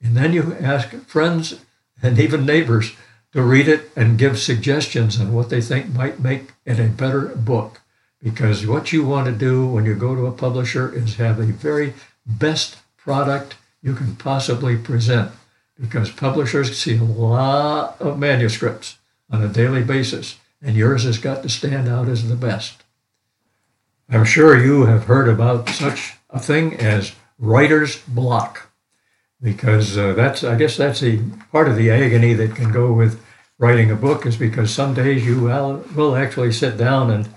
And 0.00 0.16
then 0.16 0.32
you 0.32 0.56
ask 0.58 0.90
friends 1.06 1.60
and 2.02 2.18
even 2.18 2.46
neighbors 2.46 2.94
to 3.32 3.42
read 3.42 3.68
it 3.68 3.90
and 3.94 4.18
give 4.18 4.38
suggestions 4.38 5.20
on 5.20 5.32
what 5.32 5.50
they 5.50 5.60
think 5.60 5.88
might 5.88 6.20
make 6.20 6.52
it 6.64 6.78
a 6.78 6.88
better 6.88 7.26
book. 7.28 7.80
Because 8.22 8.66
what 8.66 8.92
you 8.92 9.04
want 9.04 9.26
to 9.26 9.32
do 9.32 9.66
when 9.66 9.84
you 9.84 9.94
go 9.94 10.14
to 10.14 10.26
a 10.26 10.32
publisher 10.32 10.92
is 10.92 11.16
have 11.16 11.38
a 11.38 11.44
very 11.44 11.94
best 12.26 12.78
product 12.96 13.56
you 13.82 13.94
can 13.94 14.16
possibly 14.16 14.76
present 14.76 15.30
because 15.78 16.10
publishers 16.10 16.76
see 16.76 16.96
a 16.96 17.02
lot 17.02 18.00
of 18.00 18.18
manuscripts 18.18 18.98
on 19.30 19.42
a 19.42 19.48
daily 19.48 19.84
basis, 19.84 20.38
and 20.60 20.74
yours 20.74 21.04
has 21.04 21.18
got 21.18 21.42
to 21.42 21.48
stand 21.48 21.88
out 21.88 22.08
as 22.08 22.28
the 22.28 22.34
best. 22.34 22.82
I'm 24.08 24.24
sure 24.24 24.62
you 24.62 24.86
have 24.86 25.04
heard 25.04 25.28
about 25.28 25.68
such 25.68 26.14
a 26.30 26.40
thing 26.40 26.74
as 26.74 27.14
writer's 27.38 27.98
block 28.02 28.67
because 29.40 29.96
uh, 29.96 30.14
that's 30.14 30.42
I 30.44 30.56
guess 30.56 30.76
that's 30.76 31.00
the 31.00 31.20
part 31.52 31.68
of 31.68 31.76
the 31.76 31.90
agony 31.90 32.34
that 32.34 32.56
can 32.56 32.72
go 32.72 32.92
with 32.92 33.22
writing 33.58 33.90
a 33.90 33.96
book 33.96 34.26
is 34.26 34.36
because 34.36 34.72
some 34.72 34.94
days 34.94 35.26
you 35.26 35.40
will, 35.40 35.84
will 35.94 36.16
actually 36.16 36.52
sit 36.52 36.76
down 36.76 37.10
and 37.10 37.28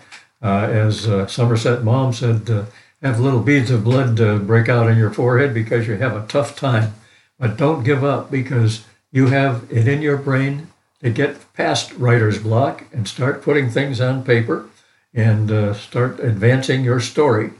uh, 0.42 0.68
as 0.72 1.08
uh, 1.08 1.28
Somerset 1.28 1.84
Maugham 1.84 2.14
said, 2.14 2.50
uh, 2.50 2.66
have 3.02 3.20
little 3.20 3.42
beads 3.42 3.72
of 3.72 3.84
blood 3.84 4.16
break 4.46 4.70
out 4.70 4.88
on 4.88 4.98
your 4.98 5.12
forehead 5.12 5.54
because 5.54 5.88
you 5.88 5.96
have 5.96 6.16
a 6.16 6.26
tough 6.28 6.56
time. 6.56 6.94
But 7.40 7.58
don't 7.58 7.84
give 7.84 8.04
up 8.04 8.30
because 8.30 8.86
you 9.12 9.28
have 9.28 9.66
it 9.72 9.88
in 9.88 10.02
your 10.02 10.18
brain 10.18 10.68
to 11.02 11.10
get 11.10 11.54
past 11.54 11.92
writer's 11.94 12.38
block 12.38 12.86
and 12.94 13.08
start 13.08 13.42
putting 13.42 13.70
things 13.70 14.00
on 14.00 14.24
paper 14.24 14.70
and 15.14 15.52
uh, 15.52 15.74
start 15.74 16.20
advancing 16.20 16.84
your 16.84 17.00
story. 17.00 17.52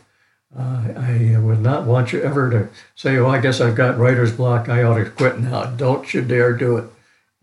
Uh, 0.58 0.94
I 0.98 1.38
would 1.40 1.62
not 1.62 1.86
want 1.86 2.12
you 2.12 2.22
ever 2.22 2.50
to 2.50 2.70
say, 2.96 3.18
"Oh, 3.18 3.30
I 3.30 3.40
guess 3.40 3.62
I've 3.62 3.76
got 3.76 3.98
writer's 3.98 4.34
block. 4.34 4.68
I 4.68 4.84
ought 4.84 4.98
to 4.98 5.10
quit 5.10 5.40
now." 5.40 5.66
Don't 5.66 6.14
you 6.14 6.22
dare 6.22 6.54
do 6.54 6.78
it, 6.78 6.86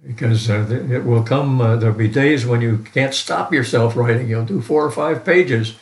because 0.06 0.50
uh, 0.50 0.66
it 0.90 1.04
will 1.04 1.22
come. 1.22 1.60
Uh, 1.60 1.76
there'll 1.76 1.96
be 1.96 2.08
days 2.08 2.44
when 2.44 2.60
you 2.60 2.84
can't 2.92 3.14
stop 3.14 3.52
yourself 3.52 3.96
writing. 3.96 4.28
You'll 4.28 4.44
do 4.44 4.60
four 4.60 4.84
or 4.84 4.90
five 4.90 5.24
pages 5.24 5.76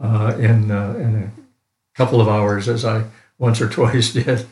uh, 0.00 0.36
in 0.38 0.70
uh, 0.70 0.94
in 0.98 1.16
a 1.16 1.96
couple 1.96 2.20
of 2.20 2.28
hours, 2.28 2.68
as 2.68 2.84
I 2.84 3.04
once 3.38 3.60
or 3.60 3.68
twice 3.78 4.12
did. 4.12 4.46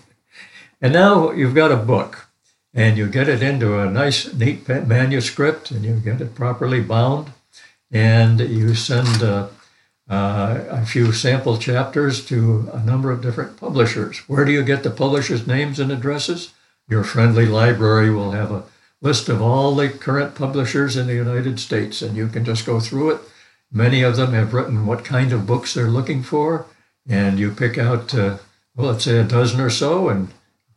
And 0.81 0.93
now 0.93 1.31
you've 1.31 1.55
got 1.55 1.71
a 1.71 1.77
book, 1.77 2.27
and 2.75 2.99
you 2.99 3.07
get 3.07 3.29
it 3.29 3.41
into 3.41 3.79
a 3.79 3.89
nice, 3.89 4.35
neat 4.35 4.69
manuscript, 4.69 5.71
and 5.71 5.85
you 5.85 5.95
get 5.95 6.21
it 6.21 6.35
properly 6.35 6.81
bound, 6.81 7.33
and 7.93 8.41
you 8.41 8.75
send 8.75 9.23
uh, 10.09 10.65
a 10.69 10.87
few 10.87 11.13
sample 11.13 11.59
chapters 11.59 12.25
to 12.27 12.71
a 12.73 12.83
number 12.85 13.11
of 13.11 13.23
different 13.23 13.57
publishers. 13.59 14.19
Where 14.29 14.45
do 14.45 14.53
you 14.53 14.63
get 14.63 14.83
the 14.83 14.91
publishers' 14.91 15.47
names 15.47 15.81
and 15.81 15.91
addresses? 15.91 16.53
Your 16.89 17.03
friendly 17.03 17.47
library 17.47 18.11
will 18.11 18.31
have 18.31 18.53
a 18.53 18.65
list 19.03 19.29
of 19.29 19.43
all 19.43 19.75
the 19.75 19.89
current 19.89 20.35
publishers 20.35 20.97
in 20.97 21.07
the 21.07 21.15
United 21.15 21.59
States, 21.59 22.03
and 22.03 22.17
you 22.17 22.29
can 22.29 22.45
just 22.45 22.65
go 22.65 22.81
through 22.81 23.11
it. 23.11 23.21
Many 23.73 24.03
of 24.03 24.17
them 24.17 24.33
have 24.33 24.55
written 24.55 24.87
what 24.87 25.05
kind 25.05 25.33
of 25.33 25.47
books 25.47 25.75
they're 25.75 25.91
looking 25.91 26.23
for, 26.23 26.67
and 27.09 27.39
you 27.39 27.51
pick 27.51 27.77
out, 27.77 28.15
uh, 28.15 28.39
well, 28.77 28.93
let's 28.93 29.05
say 29.05 29.19
a 29.19 29.25
dozen 29.25 29.61
or 29.61 29.71
so 29.71 30.09
and 30.09 30.29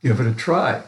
give 0.02 0.20
it 0.20 0.28
a 0.28 0.34
try. 0.34 0.82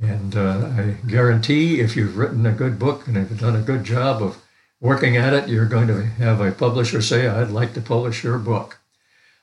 And 0.00 0.36
uh, 0.36 0.70
I 0.76 0.96
guarantee 1.06 1.80
if 1.80 1.96
you've 1.96 2.16
written 2.16 2.46
a 2.46 2.52
good 2.52 2.78
book 2.78 3.06
and 3.06 3.16
have 3.16 3.38
done 3.38 3.56
a 3.56 3.60
good 3.60 3.84
job 3.84 4.22
of 4.22 4.40
working 4.80 5.16
at 5.16 5.34
it, 5.34 5.48
you're 5.48 5.66
going 5.66 5.88
to 5.88 6.04
have 6.04 6.40
a 6.40 6.52
publisher 6.52 7.02
say, 7.02 7.26
I'd 7.26 7.50
like 7.50 7.74
to 7.74 7.80
publish 7.80 8.22
your 8.22 8.38
book. 8.38 8.78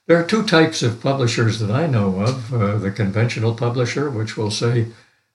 There 0.08 0.18
are 0.20 0.26
two 0.26 0.44
types 0.44 0.84
of 0.84 1.02
publishers 1.02 1.60
that 1.60 1.72
I 1.72 1.88
know 1.88 2.22
of 2.22 2.54
uh, 2.54 2.78
the 2.78 2.92
conventional 2.92 3.56
publisher, 3.56 4.10
which 4.10 4.38
will 4.38 4.52
say, 4.52 4.88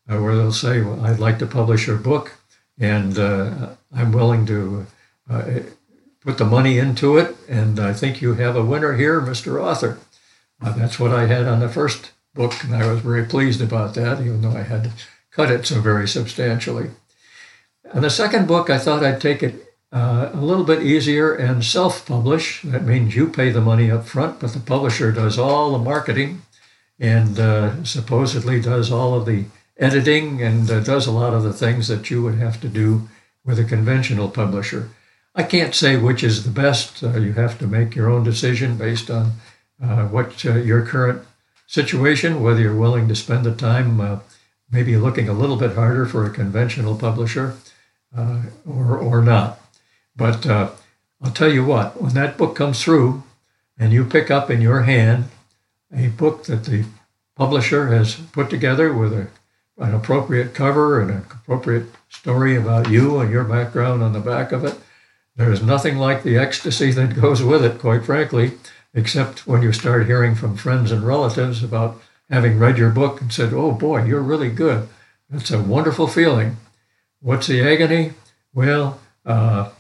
uh, 0.08 0.18
where 0.18 0.36
they'll 0.36 0.52
say, 0.52 0.80
well, 0.80 1.04
I'd 1.04 1.18
like 1.18 1.38
to 1.40 1.46
publish 1.46 1.86
your 1.86 1.96
book, 1.96 2.32
and 2.78 3.18
uh, 3.18 3.70
I'm 3.92 4.12
willing 4.12 4.46
to 4.46 4.86
uh, 5.28 5.44
put 6.20 6.38
the 6.38 6.44
money 6.44 6.78
into 6.78 7.18
it, 7.18 7.36
and 7.48 7.80
I 7.80 7.92
think 7.92 8.22
you 8.22 8.34
have 8.34 8.56
a 8.56 8.64
winner 8.64 8.94
here, 8.94 9.20
Mr. 9.20 9.60
Author. 9.60 9.98
Uh, 10.62 10.72
that's 10.72 11.00
what 11.00 11.12
I 11.12 11.26
had 11.26 11.46
on 11.46 11.60
the 11.60 11.68
first 11.68 12.12
book, 12.34 12.62
and 12.62 12.74
I 12.74 12.90
was 12.90 13.00
very 13.00 13.24
pleased 13.24 13.60
about 13.60 13.94
that, 13.94 14.20
even 14.20 14.42
though 14.42 14.56
I 14.56 14.62
had 14.62 14.84
to 14.84 14.90
cut 15.32 15.50
it 15.50 15.66
so 15.66 15.80
very 15.80 16.06
substantially. 16.06 16.90
And 17.84 18.04
the 18.04 18.10
second 18.10 18.46
book, 18.46 18.70
I 18.70 18.78
thought 18.78 19.02
I'd 19.02 19.20
take 19.20 19.42
it 19.42 19.69
uh, 19.92 20.31
a 20.33 20.40
little 20.40 20.64
bit 20.64 20.83
easier 20.83 21.35
and 21.35 21.64
self 21.64 22.07
publish. 22.07 22.62
That 22.62 22.85
means 22.85 23.16
you 23.16 23.29
pay 23.29 23.50
the 23.50 23.61
money 23.61 23.90
up 23.90 24.07
front, 24.07 24.40
but 24.40 24.53
the 24.53 24.61
publisher 24.61 25.11
does 25.11 25.38
all 25.38 25.72
the 25.72 25.79
marketing 25.79 26.42
and 26.98 27.40
uh, 27.40 27.83
supposedly 27.83 28.61
does 28.61 28.92
all 28.92 29.14
of 29.14 29.26
the 29.26 29.46
editing 29.79 30.42
and 30.42 30.70
uh, 30.70 30.81
does 30.81 31.07
a 31.07 31.12
lot 31.12 31.35
of 31.35 31.42
the 31.42 31.53
things 31.53 31.88
that 31.88 32.11
you 32.11 32.22
would 32.22 32.37
have 32.37 32.61
to 32.61 32.68
do 32.68 33.09
with 33.44 33.59
a 33.59 33.64
conventional 33.64 34.29
publisher. 34.29 34.90
I 35.35 35.42
can't 35.42 35.74
say 35.74 35.96
which 35.96 36.22
is 36.22 36.44
the 36.44 36.50
best. 36.50 37.03
Uh, 37.03 37.16
you 37.18 37.33
have 37.33 37.59
to 37.59 37.66
make 37.66 37.96
your 37.96 38.11
own 38.11 38.22
decision 38.22 38.76
based 38.76 39.11
on 39.11 39.33
uh, 39.83 40.07
what 40.07 40.44
uh, 40.44 40.55
your 40.55 40.85
current 40.85 41.26
situation, 41.66 42.42
whether 42.42 42.61
you're 42.61 42.76
willing 42.76 43.09
to 43.09 43.16
spend 43.16 43.44
the 43.44 43.55
time 43.55 44.20
maybe 44.70 44.96
looking 44.96 45.29
a 45.29 45.33
little 45.33 45.57
bit 45.57 45.74
harder 45.74 46.05
for 46.05 46.26
a 46.26 46.31
conventional 46.31 46.96
publisher 46.96 47.57
or, 48.16 48.98
or 48.98 49.22
not. 49.22 49.59
But 50.16 50.46
uh, 50.46 50.70
I'll 51.22 51.32
tell 51.32 51.52
you 51.52 51.64
what, 51.64 52.00
when 52.00 52.14
that 52.14 52.36
book 52.36 52.56
comes 52.56 52.82
through 52.82 53.22
and 53.78 53.92
you 53.92 54.04
pick 54.04 54.30
up 54.30 54.50
in 54.50 54.60
your 54.60 54.82
hand 54.82 55.26
a 55.92 56.08
book 56.08 56.44
that 56.44 56.64
the 56.64 56.84
publisher 57.36 57.88
has 57.88 58.14
put 58.32 58.50
together 58.50 58.92
with 58.92 59.12
a, 59.12 59.28
an 59.78 59.94
appropriate 59.94 60.54
cover 60.54 61.00
and 61.00 61.10
an 61.10 61.24
appropriate 61.30 61.86
story 62.08 62.56
about 62.56 62.90
you 62.90 63.18
and 63.18 63.30
your 63.30 63.44
background 63.44 64.02
on 64.02 64.12
the 64.12 64.20
back 64.20 64.52
of 64.52 64.64
it, 64.64 64.78
there's 65.36 65.62
nothing 65.62 65.96
like 65.96 66.22
the 66.22 66.36
ecstasy 66.36 66.90
that 66.92 67.14
goes 67.20 67.42
with 67.42 67.64
it, 67.64 67.78
quite 67.78 68.04
frankly, 68.04 68.52
except 68.92 69.46
when 69.46 69.62
you 69.62 69.72
start 69.72 70.06
hearing 70.06 70.34
from 70.34 70.56
friends 70.56 70.92
and 70.92 71.02
relatives 71.02 71.62
about 71.62 72.00
having 72.28 72.58
read 72.58 72.78
your 72.78 72.90
book 72.90 73.20
and 73.20 73.32
said, 73.32 73.52
oh 73.52 73.72
boy, 73.72 74.04
you're 74.04 74.20
really 74.20 74.50
good. 74.50 74.88
That's 75.28 75.50
a 75.50 75.62
wonderful 75.62 76.06
feeling. 76.06 76.56
What's 77.20 77.46
the 77.46 77.60
agony? 77.60 78.12
Well, 78.52 79.00
uh, 79.24 79.70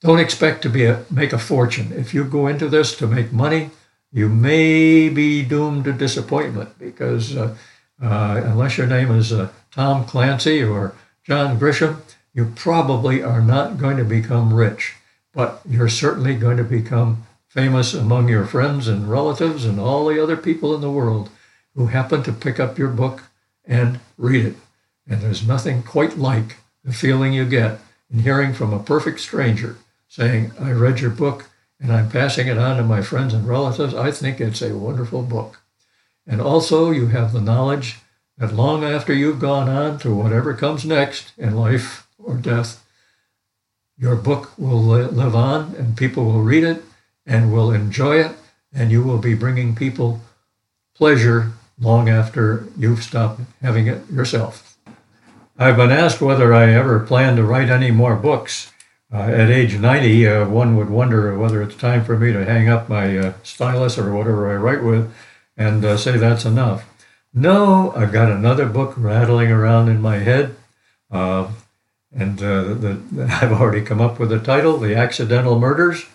don't 0.00 0.18
expect 0.18 0.62
to 0.62 0.70
be 0.70 0.84
a, 0.84 1.04
make 1.10 1.32
a 1.32 1.38
fortune. 1.38 1.92
If 1.92 2.14
you 2.14 2.24
go 2.24 2.46
into 2.46 2.68
this 2.68 2.96
to 2.96 3.06
make 3.06 3.32
money, 3.32 3.70
you 4.12 4.28
may 4.28 5.08
be 5.08 5.42
doomed 5.42 5.84
to 5.84 5.92
disappointment 5.92 6.78
because 6.78 7.36
uh, 7.36 7.56
uh, 8.02 8.40
unless 8.44 8.78
your 8.78 8.86
name 8.86 9.10
is 9.10 9.32
uh, 9.32 9.50
Tom 9.70 10.04
Clancy 10.06 10.62
or 10.62 10.94
John 11.22 11.58
Grisham, 11.58 12.00
you 12.32 12.52
probably 12.56 13.22
are 13.22 13.42
not 13.42 13.78
going 13.78 13.98
to 13.98 14.04
become 14.04 14.54
rich, 14.54 14.94
but 15.34 15.60
you're 15.68 15.88
certainly 15.88 16.34
going 16.34 16.56
to 16.56 16.64
become 16.64 17.26
famous 17.46 17.92
among 17.92 18.28
your 18.28 18.46
friends 18.46 18.88
and 18.88 19.10
relatives 19.10 19.64
and 19.64 19.78
all 19.78 20.06
the 20.06 20.22
other 20.22 20.36
people 20.36 20.74
in 20.74 20.80
the 20.80 20.90
world 20.90 21.28
who 21.74 21.86
happen 21.86 22.22
to 22.22 22.32
pick 22.32 22.58
up 22.58 22.78
your 22.78 22.88
book 22.88 23.24
and 23.66 24.00
read 24.16 24.46
it. 24.46 24.56
And 25.06 25.20
there's 25.20 25.46
nothing 25.46 25.82
quite 25.82 26.16
like 26.16 26.56
the 26.84 26.92
feeling 26.92 27.32
you 27.32 27.44
get 27.44 27.80
in 28.10 28.20
hearing 28.20 28.54
from 28.54 28.72
a 28.72 28.78
perfect 28.82 29.20
stranger 29.20 29.76
saying, 30.10 30.50
I 30.60 30.72
read 30.72 31.00
your 31.00 31.10
book 31.10 31.46
and 31.80 31.92
I'm 31.92 32.10
passing 32.10 32.48
it 32.48 32.58
on 32.58 32.76
to 32.76 32.82
my 32.82 33.00
friends 33.00 33.32
and 33.32 33.46
relatives. 33.46 33.94
I 33.94 34.10
think 34.10 34.40
it's 34.40 34.60
a 34.60 34.76
wonderful 34.76 35.22
book. 35.22 35.60
And 36.26 36.40
also, 36.40 36.90
you 36.90 37.06
have 37.06 37.32
the 37.32 37.40
knowledge 37.40 37.98
that 38.36 38.52
long 38.52 38.84
after 38.84 39.14
you've 39.14 39.38
gone 39.38 39.68
on 39.68 39.98
to 40.00 40.14
whatever 40.14 40.52
comes 40.52 40.84
next 40.84 41.32
in 41.38 41.56
life 41.56 42.08
or 42.18 42.34
death, 42.34 42.84
your 43.96 44.16
book 44.16 44.52
will 44.58 44.82
live 44.82 45.36
on 45.36 45.74
and 45.76 45.96
people 45.96 46.24
will 46.24 46.42
read 46.42 46.64
it 46.64 46.82
and 47.24 47.52
will 47.52 47.70
enjoy 47.70 48.16
it, 48.16 48.32
and 48.72 48.90
you 48.90 49.02
will 49.02 49.18
be 49.18 49.34
bringing 49.34 49.76
people 49.76 50.20
pleasure 50.94 51.52
long 51.78 52.08
after 52.08 52.66
you've 52.76 53.02
stopped 53.02 53.42
having 53.62 53.86
it 53.86 54.10
yourself. 54.10 54.76
I've 55.56 55.76
been 55.76 55.92
asked 55.92 56.20
whether 56.20 56.52
I 56.52 56.72
ever 56.72 56.98
plan 56.98 57.36
to 57.36 57.44
write 57.44 57.70
any 57.70 57.90
more 57.90 58.16
books. 58.16 58.72
Uh, 59.12 59.22
at 59.22 59.50
age 59.50 59.76
90, 59.76 60.26
uh, 60.28 60.48
one 60.48 60.76
would 60.76 60.88
wonder 60.88 61.36
whether 61.36 61.60
it's 61.62 61.74
time 61.74 62.04
for 62.04 62.16
me 62.16 62.32
to 62.32 62.44
hang 62.44 62.68
up 62.68 62.88
my 62.88 63.18
uh, 63.18 63.32
stylus 63.42 63.98
or 63.98 64.14
whatever 64.14 64.48
I 64.48 64.54
write 64.54 64.84
with 64.84 65.12
and 65.56 65.84
uh, 65.84 65.96
say 65.96 66.16
that's 66.16 66.44
enough. 66.44 66.88
No, 67.34 67.92
I've 67.96 68.12
got 68.12 68.30
another 68.30 68.66
book 68.66 68.94
rattling 68.96 69.50
around 69.50 69.88
in 69.88 70.00
my 70.00 70.18
head. 70.18 70.54
Uh, 71.10 71.50
and 72.14 72.40
uh, 72.40 72.62
the, 72.62 73.00
the, 73.10 73.38
I've 73.42 73.52
already 73.52 73.82
come 73.84 74.00
up 74.00 74.20
with 74.20 74.30
the 74.30 74.38
title, 74.38 74.78
The 74.78 74.94
Accidental 74.94 75.58
Murders. 75.58 76.06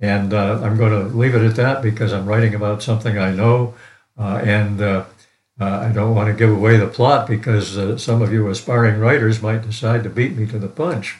And 0.00 0.32
I'm 0.32 0.76
going 0.76 0.92
to 0.92 1.14
leave 1.14 1.34
it 1.34 1.42
at 1.42 1.56
that 1.56 1.82
because 1.82 2.12
I'm 2.12 2.26
writing 2.26 2.54
about 2.54 2.84
something 2.84 3.18
I 3.18 3.32
know. 3.32 3.74
and 4.16 4.80
I 4.80 5.90
don't 5.92 6.14
want 6.14 6.28
to 6.28 6.38
give 6.38 6.50
away 6.50 6.76
the 6.76 6.86
plot 6.86 7.26
because 7.26 8.00
some 8.00 8.22
of 8.22 8.32
you 8.32 8.48
aspiring 8.48 9.00
writers 9.00 9.42
might 9.42 9.62
decide 9.62 10.04
to 10.04 10.10
beat 10.10 10.36
me 10.36 10.46
to 10.46 10.58
the 10.58 10.68
punch. 10.68 11.16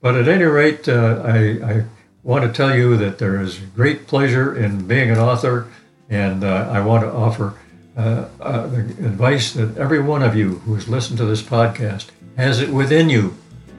But 0.00 0.14
at 0.14 0.28
any 0.28 0.44
rate, 0.44 0.88
uh, 0.88 1.22
I, 1.24 1.38
I, 1.72 1.84
want 2.22 2.44
to 2.44 2.52
tell 2.52 2.76
you 2.76 2.96
that 2.96 3.18
there 3.18 3.40
is 3.40 3.58
great 3.58 4.06
pleasure 4.06 4.54
in 4.54 4.86
being 4.86 5.10
an 5.10 5.18
author, 5.18 5.66
and 6.10 6.44
uh, 6.44 6.68
I 6.70 6.80
want 6.80 7.02
to 7.02 7.10
offer 7.10 7.54
uh, 7.96 8.28
uh, 8.40 8.66
the 8.66 8.80
advice 8.80 9.52
that 9.54 9.76
every 9.78 10.00
one 10.00 10.22
of 10.22 10.36
you 10.36 10.58
who 10.60 10.74
has 10.74 10.88
listened 10.88 11.18
to 11.18 11.24
this 11.24 11.42
podcast 11.42 12.10
has 12.36 12.60
it 12.60 12.68
within 12.68 13.08
you 13.08 13.36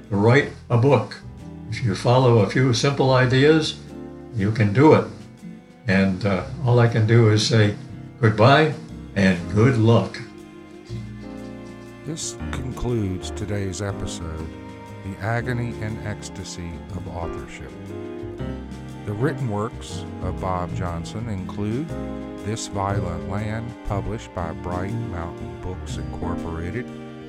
to 0.10 0.16
write 0.16 0.52
a 0.70 0.78
book. 0.78 1.22
If 1.70 1.84
you 1.84 1.96
follow 1.96 2.40
a 2.40 2.50
few 2.50 2.74
simple 2.74 3.12
ideas, 3.14 3.80
you 4.36 4.52
can 4.52 4.74
do 4.74 4.94
it. 4.94 5.06
And 5.88 6.26
uh, 6.26 6.46
all 6.66 6.80
I 6.80 6.88
can 6.88 7.06
do 7.08 7.30
is 7.30 7.48
say 7.48 7.76
goodbye 8.20 8.74
and 9.16 9.38
good 9.54 9.78
luck. 9.78 10.20
This 12.06 12.36
concludes 12.52 13.32
today's 13.32 13.82
episode 13.82 14.59
agony 15.22 15.74
and 15.82 16.06
ecstasy 16.08 16.72
of 16.96 17.08
authorship. 17.10 17.72
The 19.06 19.14
written 19.14 19.50
works 19.50 20.06
of 20.22 20.40
Bob 20.40 20.76
Johnson 20.76 21.30
include 21.30 21.88
This 22.46 22.68
Violent 22.68 23.30
Land, 23.30 23.74
published 23.86 24.34
by 24.36 24.52
Bright 24.52 24.94
Mountain 24.94 25.62
Books 25.62 25.98
Incorporated 25.98 26.86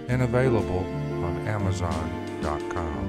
and 0.09 0.22
available 0.22 0.81
on 1.24 1.48
Amazon.com. 1.48 3.09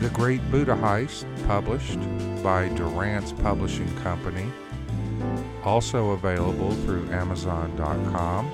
The 0.00 0.10
Great 0.10 0.48
Buddha 0.50 0.74
Heist, 0.74 1.26
published 1.46 1.98
by 2.42 2.68
Dorrance 2.70 3.32
Publishing 3.32 3.94
Company, 3.96 4.50
also 5.64 6.10
available 6.10 6.72
through 6.84 7.10
Amazon.com 7.10 8.50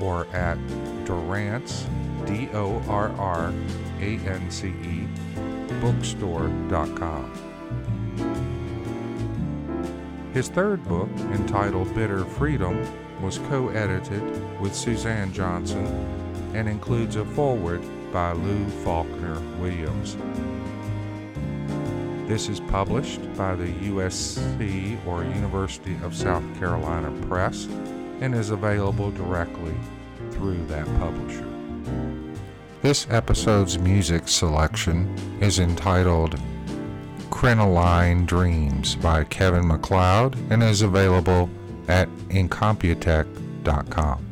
or 0.00 0.26
at 0.28 0.58
Dorrance 1.04 1.86
D 2.26 2.48
O 2.52 2.82
R 2.88 3.10
R 3.18 3.52
A 4.00 4.18
N 4.18 4.50
C 4.50 4.68
E, 4.68 5.08
bookstore.com. 5.80 7.32
His 10.32 10.48
third 10.48 10.84
book, 10.84 11.08
entitled 11.32 11.94
Bitter 11.94 12.24
Freedom, 12.24 12.86
was 13.22 13.38
co 13.38 13.68
edited 13.70 14.60
with 14.60 14.74
Suzanne 14.74 15.32
Johnson 15.32 15.86
and 16.54 16.68
includes 16.68 17.16
a 17.16 17.24
foreword 17.24 17.82
by 18.12 18.32
Lou 18.32 18.66
Falkner 18.84 19.40
Williams. 19.58 20.16
This 22.28 22.48
is 22.48 22.60
published 22.60 23.20
by 23.36 23.54
the 23.54 23.72
USC 23.88 24.98
or 25.06 25.22
University 25.22 25.96
of 26.02 26.14
South 26.14 26.44
Carolina 26.58 27.10
Press 27.28 27.68
and 28.20 28.34
is 28.34 28.50
available 28.50 29.10
directly 29.10 29.74
through 30.30 30.64
that 30.66 30.86
publisher. 30.98 31.46
This 32.82 33.06
episode's 33.10 33.78
music 33.78 34.28
selection 34.28 35.14
is 35.40 35.58
entitled 35.58 36.38
Crinoline 37.30 38.26
Dreams 38.26 38.94
by 38.96 39.24
Kevin 39.24 39.66
MacLeod 39.66 40.36
and 40.50 40.62
is 40.62 40.82
available 40.82 41.50
at 41.88 42.08
incompetech.com. 42.28 44.26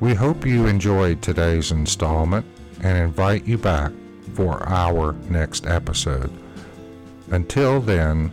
We 0.00 0.14
hope 0.14 0.46
you 0.46 0.66
enjoyed 0.66 1.20
today's 1.22 1.70
installment 1.72 2.46
and 2.82 2.98
invite 2.98 3.46
you 3.46 3.58
back 3.58 3.92
for 4.34 4.62
our 4.68 5.12
next 5.28 5.66
episode. 5.66 6.30
Until 7.30 7.80
then, 7.80 8.30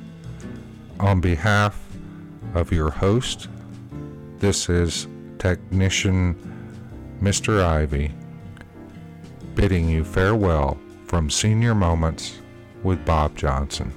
on 0.99 1.21
behalf 1.21 1.81
of 2.53 2.71
your 2.71 2.91
host, 2.91 3.47
this 4.41 4.69
is 4.69 5.07
technician 5.37 6.35
Mr. 7.21 7.63
Ivy 7.63 8.11
bidding 9.53 9.87
you 9.87 10.03
farewell 10.03 10.79
from 11.05 11.29
Senior 11.29 11.75
Moments 11.75 12.39
with 12.81 13.05
Bob 13.05 13.37
Johnson. 13.37 13.93